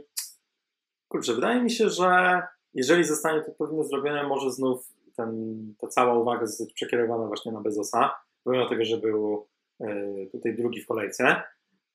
kurczę, 1.08 1.34
wydaje 1.34 1.64
mi 1.64 1.72
się, 1.72 1.90
że 1.90 2.42
jeżeli 2.74 3.04
zostanie 3.04 3.42
to 3.42 3.52
pewnie 3.52 3.84
zrobione, 3.84 4.28
może 4.28 4.52
znów 4.52 4.88
ten, 5.16 5.58
ta 5.80 5.88
cała 5.88 6.20
uwaga 6.20 6.46
zostać 6.46 6.74
przekierowana 6.74 7.28
właśnie 7.28 7.52
na 7.52 7.62
Bezosa, 7.62 8.16
pomimo 8.44 8.70
tego, 8.70 8.86
że 8.86 8.98
był 8.98 9.48
y, 9.82 10.30
tutaj 10.32 10.56
drugi 10.56 10.82
w 10.82 10.88
kolejce, 10.88 11.42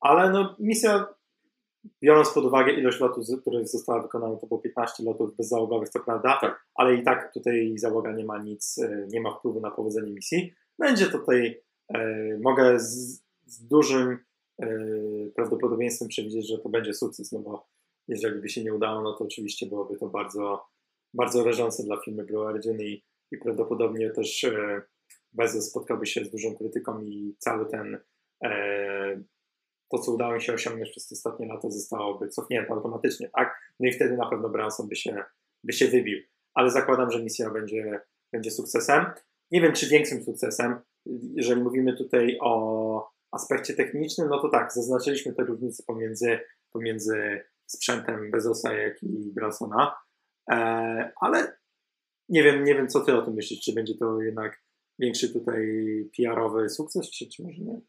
ale 0.00 0.30
no, 0.30 0.56
misja 0.58 1.06
biorąc 2.02 2.30
pod 2.30 2.44
uwagę 2.44 2.72
ilość 2.72 3.00
lotów, 3.00 3.24
które 3.40 3.66
zostały 3.66 4.02
wykonane, 4.02 4.36
to 4.36 4.46
było 4.46 4.60
15 4.60 5.04
lotów 5.04 5.36
bezzałogowych, 5.36 5.88
co 5.88 6.00
prawda, 6.00 6.38
tak. 6.40 6.66
ale 6.74 6.94
i 6.94 7.02
tak 7.02 7.32
tutaj 7.34 7.74
załoga 7.78 8.12
nie 8.12 8.24
ma 8.24 8.38
nic, 8.38 8.78
e, 8.78 9.06
nie 9.10 9.20
ma 9.20 9.34
wpływu 9.34 9.60
na 9.60 9.70
powodzenie 9.70 10.10
misji. 10.10 10.54
Będzie 10.78 11.06
tutaj, 11.06 11.62
e, 11.94 12.38
mogę 12.42 12.80
z, 12.80 13.22
z 13.46 13.66
dużym 13.68 14.18
e, 14.62 14.68
prawdopodobieństwem 15.34 16.08
przewidzieć, 16.08 16.48
że 16.48 16.58
to 16.58 16.68
będzie 16.68 16.94
sukces, 16.94 17.32
no 17.32 17.38
bo 17.38 17.66
jeżeli 18.08 18.40
by 18.40 18.48
się 18.48 18.64
nie 18.64 18.74
udało, 18.74 19.02
no 19.02 19.12
to 19.12 19.24
oczywiście 19.24 19.66
byłoby 19.66 19.96
to 19.96 20.06
bardzo, 20.06 20.66
bardzo 21.14 21.44
rażące 21.44 21.82
dla 21.82 22.00
firmy 22.00 22.24
Blue 22.24 22.46
Origin 22.46 22.80
i, 22.80 23.04
i 23.30 23.38
prawdopodobnie 23.38 24.10
też 24.10 24.46
Bezos 25.32 25.70
spotkałby 25.70 26.06
się 26.06 26.24
z 26.24 26.30
dużą 26.30 26.56
krytyką 26.56 27.02
i 27.02 27.34
cały 27.38 27.66
ten 27.66 27.98
to, 29.90 29.98
co 29.98 30.12
udało 30.12 30.34
mi 30.34 30.42
się 30.42 30.52
osiągnąć 30.52 30.90
przez 30.90 31.08
te 31.08 31.14
ostatnie 31.14 31.46
lata, 31.46 31.70
zostałoby 31.70 32.28
cofnięte 32.28 32.72
automatycznie, 32.72 33.28
tak? 33.28 33.60
No 33.80 33.88
i 33.88 33.92
wtedy 33.92 34.16
na 34.16 34.30
pewno 34.30 34.48
Branson 34.48 34.88
by 34.88 34.96
się, 34.96 35.24
by 35.64 35.72
się 35.72 35.88
wybił. 35.88 36.18
Ale 36.54 36.70
zakładam, 36.70 37.10
że 37.10 37.22
misja 37.22 37.50
będzie, 37.50 38.00
będzie 38.32 38.50
sukcesem. 38.50 39.06
Nie 39.50 39.60
wiem, 39.60 39.72
czy 39.72 39.88
większym 39.88 40.24
sukcesem. 40.24 40.80
Jeżeli 41.34 41.60
mówimy 41.60 41.96
tutaj 41.96 42.38
o 42.40 43.10
aspekcie 43.30 43.74
technicznym, 43.74 44.28
no 44.28 44.42
to 44.42 44.48
tak, 44.48 44.72
zaznaczyliśmy 44.72 45.34
te 45.34 45.44
różnice 45.44 45.82
pomiędzy, 45.86 46.38
pomiędzy 46.70 47.44
sprzętem 47.66 48.30
Bezosa 48.30 48.72
jak 48.72 49.02
i 49.02 49.32
Bransona, 49.34 49.94
e, 50.50 51.12
ale 51.20 51.58
nie 52.28 52.42
wiem, 52.42 52.64
nie 52.64 52.74
wiem, 52.74 52.88
co 52.88 53.00
ty 53.00 53.16
o 53.16 53.22
tym 53.22 53.34
myślisz, 53.34 53.60
czy 53.60 53.72
będzie 53.72 53.94
to 53.94 54.22
jednak 54.22 54.62
większy 54.98 55.32
tutaj 55.32 55.66
PR-owy 56.16 56.68
sukces, 56.68 57.10
czy, 57.10 57.28
czy 57.28 57.42
może 57.42 57.62
nie? 57.62 57.80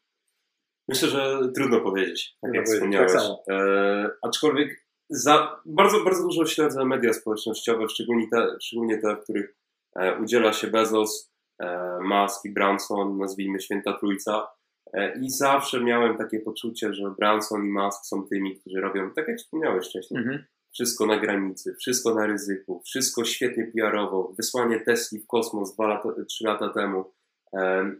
Myślę, 0.89 1.09
że 1.09 1.39
trudno 1.55 1.81
powiedzieć, 1.81 2.37
tak 2.41 2.53
jak 2.53 2.65
wspomniałeś. 2.65 3.11
Tak 3.11 3.23
e, 3.49 4.09
aczkolwiek 4.21 4.89
za, 5.09 5.61
bardzo, 5.65 6.03
bardzo 6.03 6.23
dużo 6.23 6.45
śledzę 6.45 6.85
media 6.85 7.13
społecznościowe, 7.13 7.89
szczególnie 7.89 8.27
te, 8.31 8.47
szczególnie 8.61 8.97
te 8.97 9.15
w 9.15 9.23
których 9.23 9.55
e, 9.95 10.19
udziela 10.21 10.53
się 10.53 10.67
Bezos, 10.67 11.33
e, 11.59 11.99
Musk 12.01 12.45
i 12.45 12.53
Branson, 12.53 13.17
nazwijmy 13.17 13.59
święta 13.59 13.93
trójca. 13.93 14.47
E, 14.93 15.19
I 15.19 15.29
zawsze 15.29 15.83
miałem 15.83 16.17
takie 16.17 16.39
poczucie, 16.39 16.93
że 16.93 17.13
Branson 17.19 17.65
i 17.65 17.69
Musk 17.69 18.05
są 18.05 18.27
tymi, 18.27 18.59
którzy 18.59 18.81
robią, 18.81 19.11
tak 19.11 19.27
jak 19.27 19.37
wspomniałeś 19.37 19.87
wcześniej, 19.87 20.19
mhm. 20.19 20.45
wszystko 20.73 21.05
na 21.05 21.19
granicy, 21.19 21.75
wszystko 21.79 22.15
na 22.15 22.25
ryzyku, 22.25 22.81
wszystko 22.85 23.25
świetnie 23.25 23.71
PR-owo, 23.75 24.33
wysłanie 24.37 24.79
Tesli 24.79 25.19
w 25.19 25.27
kosmos 25.27 25.73
dwa 25.73 25.87
lata, 25.87 26.09
trzy 26.27 26.43
lata 26.43 26.69
temu. 26.69 27.13
E, 27.53 27.91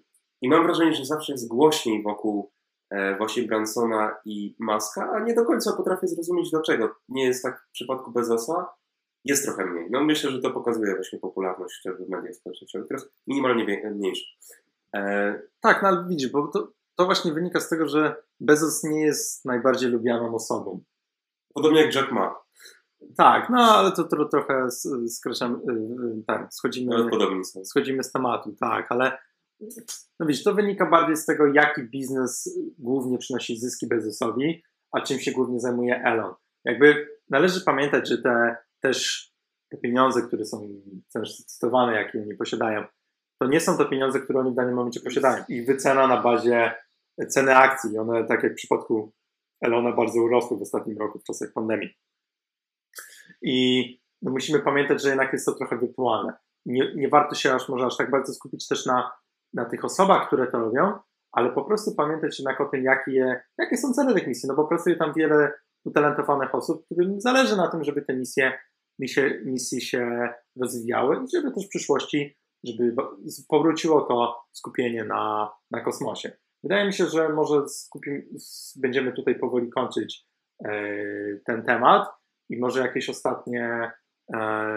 I 0.42 0.50
mam 0.50 0.64
wrażenie, 0.64 0.94
że 0.94 1.06
zawsze 1.06 1.32
jest 1.32 1.48
głośniej 1.48 2.04
wokół 2.04 2.52
właśnie 3.18 3.44
Bransona 3.44 4.16
i 4.26 4.56
Maska, 4.60 5.12
a 5.12 5.20
nie 5.24 5.34
do 5.34 5.46
końca 5.46 5.74
potrafię 5.78 6.08
zrozumieć 6.08 6.52
dlaczego. 6.52 6.96
Nie 7.10 7.26
jest 7.26 7.44
tak 7.44 7.66
w 7.70 7.72
przypadku 7.72 8.12
Bezosa, 8.12 8.68
jest 9.26 9.46
trochę 9.46 9.66
mniej. 9.66 9.88
No 9.92 10.04
myślę, 10.04 10.32
że 10.32 10.42
to 10.42 10.52
pokazuje 10.52 10.96
właśnie 10.96 11.20
popularność 11.20 11.82
chociażby 11.84 12.06
w 12.06 12.10
mediach 12.10 12.36
społecznościowych, 12.36 12.88
jest 12.92 13.14
minimalnie 13.28 13.92
mniejsza. 13.96 14.26
E... 14.96 15.42
Tak, 15.62 15.82
no 15.82 15.88
ale 15.88 16.06
widzisz, 16.08 16.32
bo 16.32 16.48
to, 16.48 16.72
to 16.96 17.06
właśnie 17.06 17.34
wynika 17.34 17.60
z 17.60 17.70
tego, 17.70 17.88
że 17.88 18.16
Bezos 18.40 18.84
nie 18.84 19.06
jest 19.06 19.46
najbardziej 19.46 19.90
lubianą 19.90 20.36
osobą. 20.36 20.84
Podobnie 21.54 21.82
jak 21.82 21.96
Jack 21.96 22.12
Ma. 22.12 22.36
Tak, 23.18 23.50
no 23.50 23.58
ale 23.58 23.92
to, 23.92 24.04
to 24.04 24.26
trochę 24.26 24.68
skraczam, 25.08 25.62
y, 25.70 26.24
tak, 26.28 26.54
schodzimy, 26.54 26.96
schodzimy 27.64 28.04
z 28.04 28.12
tematu, 28.12 28.56
tak, 28.60 28.92
ale 28.92 29.18
no 30.20 30.26
widzisz, 30.26 30.44
to 30.44 30.54
wynika 30.54 30.86
bardziej 30.86 31.16
z 31.16 31.26
tego, 31.26 31.48
jaki 31.48 31.84
biznes 31.84 32.60
głównie 32.78 33.18
przynosi 33.18 33.60
zyski 33.60 33.88
Bezosowi, 33.88 34.64
a 34.92 35.02
czym 35.02 35.20
się 35.20 35.32
głównie 35.32 35.60
zajmuje 35.60 36.04
Elon. 36.04 36.34
Jakby 36.66 37.08
należy 37.30 37.62
pamiętać, 37.62 38.10
że 38.10 38.18
te 38.18 38.56
też 38.80 39.30
te 39.70 39.78
pieniądze, 39.78 40.22
które 40.22 40.46
są 40.46 40.70
cytowane, 41.48 41.94
jakie 41.94 42.22
oni 42.22 42.36
posiadają, 42.36 42.84
to 43.42 43.48
nie 43.48 43.60
są 43.60 43.78
to 43.78 43.86
pieniądze, 43.86 44.20
które 44.20 44.40
oni 44.40 44.52
w 44.52 44.56
danym 44.56 44.76
momencie 44.76 45.00
posiadają. 45.00 45.44
Ich 45.50 45.66
wycena 45.66 46.08
na 46.08 46.22
bazie 46.22 46.74
ceny 47.30 47.56
akcji. 47.56 47.98
One, 47.98 48.26
tak 48.26 48.44
jak 48.44 48.52
w 48.52 48.56
przypadku 48.56 49.14
ale 49.62 49.78
one 49.78 49.94
bardzo 49.94 50.24
urosły 50.24 50.58
w 50.58 50.62
ostatnim 50.62 50.98
roku 50.98 51.20
w 51.20 51.24
czasach 51.24 51.54
pandemii. 51.54 51.90
I 53.42 53.86
no 54.22 54.32
musimy 54.32 54.60
pamiętać, 54.60 55.02
że 55.02 55.10
jednak 55.10 55.34
jest 55.34 55.46
to 55.46 55.56
trochę 55.56 55.80
wirtualne. 55.80 56.34
Nie, 56.66 56.96
nie 56.96 57.10
warto 57.10 57.36
się 57.36 57.54
aż 57.54 57.70
może 57.70 57.86
aż 57.86 57.98
tak 57.98 58.12
bardzo 58.12 58.34
skupić 58.34 58.68
też 58.68 58.86
na, 58.86 59.12
na 59.54 59.66
tych 59.66 59.86
osobach, 59.86 60.28
które 60.28 60.48
to 60.48 60.60
robią, 60.60 61.00
ale 61.32 61.52
po 61.52 61.64
prostu 61.64 61.96
pamiętać 61.96 62.40
jednak 62.40 62.62
o 62.62 62.66
tym, 62.66 62.84
jakie, 62.84 63.42
jakie 63.58 63.78
są 63.78 63.94
cele 63.94 64.14
tych 64.14 64.28
misji, 64.28 64.48
no 64.48 64.56
bo 64.56 64.68
pracuje 64.68 64.96
tam 64.96 65.14
wiele 65.14 65.54
utalentowanych 65.86 66.56
osób, 66.56 66.86
którym 66.86 67.22
zależy 67.22 67.58
na 67.58 67.68
tym, 67.68 67.84
żeby 67.84 68.02
te 68.02 68.16
misje, 68.16 68.60
misje, 69.00 69.42
misje 69.46 69.82
się 69.82 70.30
rozwijały 70.62 71.16
i 71.16 71.38
żeby 71.38 71.52
też 71.52 71.66
w 71.66 71.70
przyszłości, 71.70 72.38
żeby 72.64 72.96
powróciło 73.50 74.02
to 74.02 74.42
skupienie 74.54 75.04
na, 75.04 75.52
na 75.72 75.82
kosmosie. 75.82 76.32
Wydaje 76.64 76.86
mi 76.86 76.94
się, 76.94 77.06
że 77.06 77.30
może 77.30 77.68
skupim, 77.68 78.30
będziemy 78.76 79.14
tutaj 79.14 79.40
powoli 79.40 79.70
kończyć 79.70 80.26
e, 80.66 80.72
ten 81.46 81.64
temat 81.64 82.08
i 82.50 82.60
może 82.60 82.80
jakieś 82.80 83.10
ostatnie 83.10 83.92
e, 84.34 84.76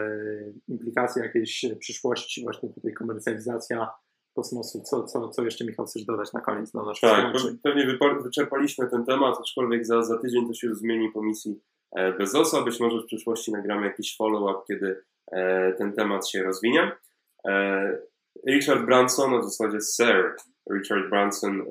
implikacje, 0.69 1.23
jakieś 1.23 1.65
przyszłości, 1.79 2.43
właśnie 2.43 2.69
tutaj 2.69 2.93
komercjalizacja 2.93 3.91
kosmosu. 4.35 4.83
Co, 4.83 5.05
co, 5.05 5.29
co 5.29 5.45
jeszcze 5.45 5.65
Michał 5.65 5.87
chcesz 5.87 6.05
dodać 6.05 6.33
na 6.33 6.41
koniec 6.41 6.75
na 6.75 6.85
naszym 6.85 7.09
Tak, 7.09 7.33
pewnie 7.63 7.99
wyczerpaliśmy 8.23 8.91
ten 8.91 9.05
temat, 9.05 9.37
aczkolwiek 9.41 9.87
za, 9.87 10.03
za 10.03 10.19
tydzień 10.19 10.49
to 10.49 10.55
się 10.55 10.67
już 10.67 10.79
zmieni 10.79 11.11
po 11.11 11.23
misji 11.23 11.61
e, 11.97 12.13
Bezosa. 12.13 12.63
Być 12.63 12.81
może 12.81 13.03
w 13.03 13.07
przyszłości 13.07 13.53
nagramy 13.53 13.87
jakiś 13.87 14.17
follow-up, 14.17 14.61
kiedy 14.69 15.03
ten 15.79 15.93
temat 15.93 16.29
się 16.29 16.43
rozwinie. 16.43 16.93
Richard 18.49 18.87
Branson, 18.87 19.41
w 19.41 19.45
zasadzie 19.45 19.81
Sir 19.81 20.37
Richard 20.71 21.11
Branson 21.11 21.61
e, 21.61 21.65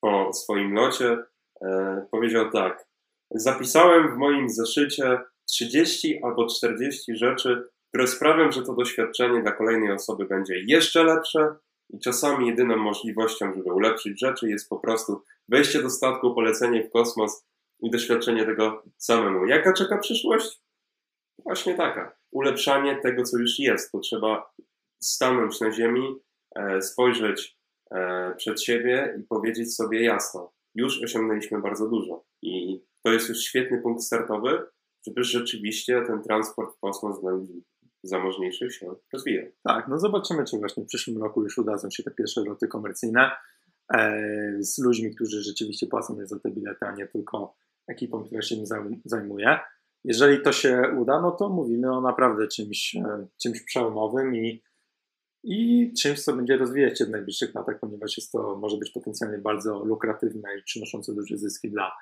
po 0.00 0.32
swoim 0.32 0.74
locie 0.74 1.18
e, 1.62 2.06
powiedział 2.10 2.50
tak. 2.50 2.86
Zapisałem 3.30 4.14
w 4.14 4.16
moim 4.16 4.48
zeszycie 4.48 5.18
30 5.48 6.20
albo 6.22 6.46
40 6.46 7.16
rzeczy, 7.16 7.68
które 7.88 8.06
sprawią, 8.06 8.52
że 8.52 8.62
to 8.62 8.74
doświadczenie 8.74 9.42
dla 9.42 9.52
kolejnej 9.52 9.92
osoby 9.92 10.24
będzie 10.24 10.54
jeszcze 10.66 11.04
lepsze 11.04 11.54
i 11.90 11.98
czasami 12.00 12.46
jedyną 12.46 12.76
możliwością, 12.76 13.54
żeby 13.54 13.72
ulepszyć 13.72 14.20
rzeczy 14.20 14.48
jest 14.48 14.68
po 14.68 14.78
prostu 14.78 15.22
wejście 15.48 15.82
do 15.82 15.90
statku, 15.90 16.34
polecenie 16.34 16.84
w 16.84 16.90
kosmos 16.90 17.46
i 17.80 17.90
doświadczenie 17.90 18.46
tego 18.46 18.82
samemu. 18.98 19.46
Jaka 19.46 19.72
czeka 19.72 19.98
przyszłość? 19.98 20.62
Właśnie 21.44 21.74
taka. 21.74 22.16
Ulepszanie 22.30 22.96
tego, 22.96 23.22
co 23.22 23.38
już 23.38 23.58
jest. 23.58 23.92
Potrzeba 23.92 24.52
stanąć 25.02 25.60
na 25.60 25.70
ziemi, 25.70 26.16
e, 26.56 26.82
spojrzeć 26.82 27.58
e, 27.90 28.34
przed 28.36 28.62
siebie 28.62 29.16
i 29.20 29.22
powiedzieć 29.22 29.74
sobie 29.74 30.04
jasno, 30.04 30.52
już 30.74 31.02
osiągnęliśmy 31.02 31.60
bardzo 31.60 31.88
dużo 31.88 32.24
i 32.42 32.82
to 33.02 33.12
jest 33.12 33.28
już 33.28 33.38
świetny 33.38 33.82
punkt 33.82 34.02
startowy, 34.02 34.62
żeby 35.06 35.24
rzeczywiście 35.24 36.02
ten 36.06 36.22
transport 36.22 36.76
w 36.76 36.80
kosmos 36.80 37.20
dla 37.20 37.30
ludzi 37.30 37.64
zamożniejszych 38.02 38.74
się 38.74 38.94
rozwija. 39.12 39.42
Tak, 39.62 39.88
no 39.88 39.98
zobaczymy, 39.98 40.44
czy 40.44 40.58
właśnie 40.58 40.84
w 40.84 40.86
przyszłym 40.86 41.22
roku 41.22 41.42
już 41.42 41.58
udadzą 41.58 41.90
się 41.90 42.02
te 42.02 42.10
pierwsze 42.10 42.44
loty 42.44 42.68
komercyjne 42.68 43.30
e, 43.94 44.56
z 44.60 44.78
ludźmi, 44.78 45.14
którzy 45.14 45.42
rzeczywiście 45.42 45.86
płacą 45.86 46.16
za 46.22 46.38
te 46.38 46.50
bilety, 46.50 46.86
a 46.86 46.92
nie 46.92 47.06
tylko 47.06 47.56
ekipą, 47.88 48.24
która 48.24 48.42
się 48.42 48.56
nim 48.56 48.66
zajmuje. 49.04 49.58
Jeżeli 50.04 50.42
to 50.42 50.52
się 50.52 50.82
uda, 50.98 51.20
no 51.20 51.30
to 51.30 51.48
mówimy 51.48 51.92
o 51.92 52.00
naprawdę 52.00 52.48
czymś, 52.48 52.96
czymś 53.42 53.62
przełomowym 53.62 54.36
i 54.36 54.62
i 55.48 55.92
czymś, 56.02 56.24
co 56.24 56.36
będzie 56.36 56.56
rozwijać 56.56 56.98
się 56.98 57.04
w 57.04 57.10
najbliższych 57.10 57.54
latach, 57.54 57.80
ponieważ 57.80 58.16
jest 58.16 58.32
to 58.32 58.56
może 58.56 58.76
być 58.76 58.90
potencjalnie 58.90 59.38
bardzo 59.38 59.84
lukratywne 59.84 60.58
i 60.58 60.62
przynoszące 60.62 61.14
duże 61.14 61.36
zyski 61.38 61.70
dla, 61.70 61.92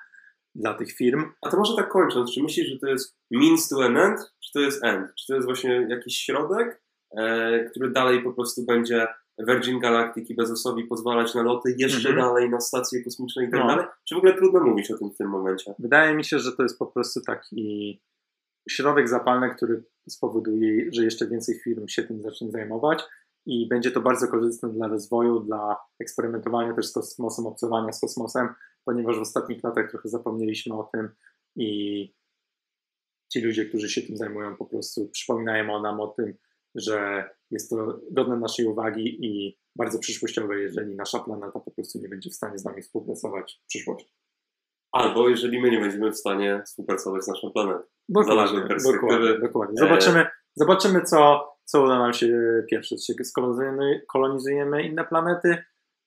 dla 0.55 0.73
tych 0.73 0.91
firm. 0.91 1.31
A 1.41 1.49
to 1.49 1.57
może 1.57 1.75
tak 1.75 1.89
kończąc, 1.89 2.33
czy 2.33 2.43
myślisz, 2.43 2.67
że 2.67 2.79
to 2.79 2.87
jest 2.87 3.17
means 3.31 3.69
to 3.69 3.85
an 3.85 3.97
end, 3.97 4.19
czy 4.43 4.51
to 4.53 4.59
jest 4.59 4.83
end? 4.83 5.13
Czy 5.15 5.27
to 5.27 5.35
jest 5.35 5.45
właśnie 5.45 5.87
jakiś 5.89 6.17
środek, 6.17 6.81
e, 7.17 7.69
który 7.69 7.91
dalej 7.91 8.23
po 8.23 8.33
prostu 8.33 8.65
będzie 8.65 9.07
Virgin 9.39 9.79
Galactic 9.79 10.29
i 10.29 10.35
Bezosowi 10.35 10.83
pozwalać 10.83 11.35
na 11.35 11.43
loty 11.43 11.75
jeszcze 11.77 12.09
mhm. 12.09 12.27
dalej 12.27 12.49
na 12.49 12.59
stacje 12.59 13.03
kosmiczne 13.03 13.45
i 13.45 13.51
tak 13.51 13.59
no. 13.59 13.67
dalej? 13.67 13.85
Czy 14.07 14.15
w 14.15 14.17
ogóle 14.17 14.33
trudno 14.33 14.59
mówić 14.59 14.91
o 14.91 14.97
tym 14.97 15.11
w 15.11 15.17
tym 15.17 15.29
momencie? 15.29 15.73
Wydaje 15.79 16.15
mi 16.15 16.23
się, 16.23 16.39
że 16.39 16.51
to 16.51 16.63
jest 16.63 16.79
po 16.79 16.85
prostu 16.85 17.21
taki 17.21 18.01
środek 18.69 19.09
zapalny, 19.09 19.55
który 19.55 19.83
spowoduje, 20.09 20.89
że 20.93 21.03
jeszcze 21.03 21.27
więcej 21.27 21.59
firm 21.59 21.87
się 21.87 22.03
tym 22.03 22.21
zacznie 22.21 22.51
zajmować 22.51 23.03
i 23.45 23.67
będzie 23.67 23.91
to 23.91 24.01
bardzo 24.01 24.27
korzystne 24.27 24.69
dla 24.69 24.87
rozwoju, 24.87 25.39
dla 25.39 25.77
eksperymentowania 25.99 26.73
też 26.73 26.87
z 26.87 26.93
kosmosem, 26.93 27.45
obcowania 27.45 27.91
z 27.91 28.01
kosmosem, 28.01 28.47
ponieważ 28.85 29.17
w 29.17 29.21
ostatnich 29.21 29.63
latach 29.63 29.91
trochę 29.91 30.09
zapomnieliśmy 30.09 30.75
o 30.75 30.89
tym 30.93 31.09
i 31.55 32.13
ci 33.33 33.41
ludzie, 33.41 33.65
którzy 33.65 33.89
się 33.89 34.01
tym 34.01 34.17
zajmują, 34.17 34.55
po 34.55 34.65
prostu 34.65 35.09
przypominają 35.09 35.81
nam 35.81 35.99
o 35.99 36.07
tym, 36.07 36.33
że 36.75 37.29
jest 37.51 37.69
to 37.69 37.99
godne 38.11 38.37
naszej 38.37 38.65
uwagi 38.65 39.25
i 39.25 39.59
bardzo 39.75 39.99
przyszłościowe, 39.99 40.59
jeżeli 40.59 40.95
nasza 40.95 41.19
planeta 41.19 41.59
po 41.59 41.71
prostu 41.71 41.99
nie 41.99 42.09
będzie 42.09 42.29
w 42.29 42.33
stanie 42.33 42.57
z 42.57 42.65
nami 42.65 42.81
współpracować 42.81 43.61
w 43.63 43.67
przyszłości. 43.67 44.13
Albo 44.91 45.29
jeżeli 45.29 45.61
my 45.61 45.71
nie 45.71 45.79
będziemy 45.79 46.11
w 46.11 46.17
stanie 46.17 46.61
współpracować 46.65 47.23
z 47.23 47.27
naszą 47.27 47.51
planetą. 47.51 47.83
Dokładnie, 48.09 48.61
dokładnie, 48.61 49.39
dokładnie. 49.39 49.75
Zobaczymy, 49.77 50.25
zobaczymy 50.55 51.01
co, 51.01 51.49
co 51.65 51.83
uda 51.83 51.99
nam 51.99 52.13
się 52.13 52.27
pierwsze, 52.69 52.95
czy 52.95 53.23
skolonizujemy, 53.23 54.01
kolonizujemy 54.07 54.83
inne 54.83 55.05
planety, 55.05 55.57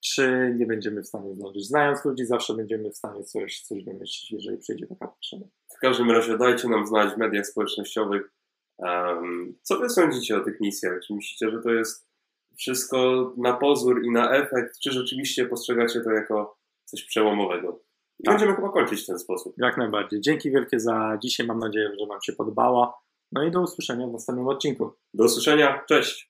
czy 0.05 0.55
nie 0.59 0.67
będziemy 0.67 1.03
w 1.03 1.07
stanie 1.07 1.35
zdążyć. 1.35 1.67
Znając 1.67 2.05
ludzi, 2.05 2.27
zawsze 2.27 2.55
będziemy 2.55 2.91
w 2.91 2.97
stanie 2.97 3.25
coś, 3.25 3.61
coś 3.61 3.85
wymyślić, 3.85 4.31
jeżeli 4.31 4.59
przyjdzie 4.59 4.87
taka 4.87 5.09
potrzeba. 5.09 5.47
W 5.77 5.81
każdym 5.81 6.11
razie 6.11 6.39
dajcie 6.39 6.69
nam 6.69 6.87
znać 6.87 7.15
w 7.15 7.19
mediach 7.19 7.47
społecznościowych, 7.47 8.33
um, 8.79 9.55
co 9.63 9.79
wy 9.79 9.91
sądzicie 9.91 10.37
o 10.37 10.41
tych 10.41 10.61
misjach. 10.61 11.01
Czy 11.07 11.15
myślicie, 11.15 11.51
że 11.51 11.63
to 11.63 11.71
jest 11.71 12.09
wszystko 12.57 12.99
na 13.37 13.53
pozór 13.53 14.05
i 14.05 14.11
na 14.11 14.37
efekt, 14.37 14.79
czy 14.79 14.93
rzeczywiście 14.93 15.47
postrzegacie 15.47 16.01
to 16.01 16.11
jako 16.11 16.59
coś 16.85 17.05
przełomowego? 17.05 17.83
I 18.19 18.25
tak. 18.25 18.35
będziemy 18.35 18.57
chyba 18.57 18.73
kończyć 18.73 19.03
w 19.03 19.07
ten 19.07 19.19
sposób. 19.19 19.55
Jak 19.59 19.77
najbardziej. 19.77 20.21
Dzięki 20.21 20.51
wielkie 20.51 20.81
za 20.81 21.19
dzisiaj. 21.23 21.47
Mam 21.47 21.59
nadzieję, 21.59 21.91
że 22.01 22.07
Wam 22.07 22.23
się 22.23 22.33
podobało. 22.33 23.08
No 23.33 23.45
i 23.45 23.51
do 23.51 23.61
usłyszenia 23.61 24.07
w 24.07 24.13
następnym 24.13 24.49
odcinku. 24.49 24.93
Do 25.15 25.25
usłyszenia, 25.25 25.85
cześć! 25.89 26.28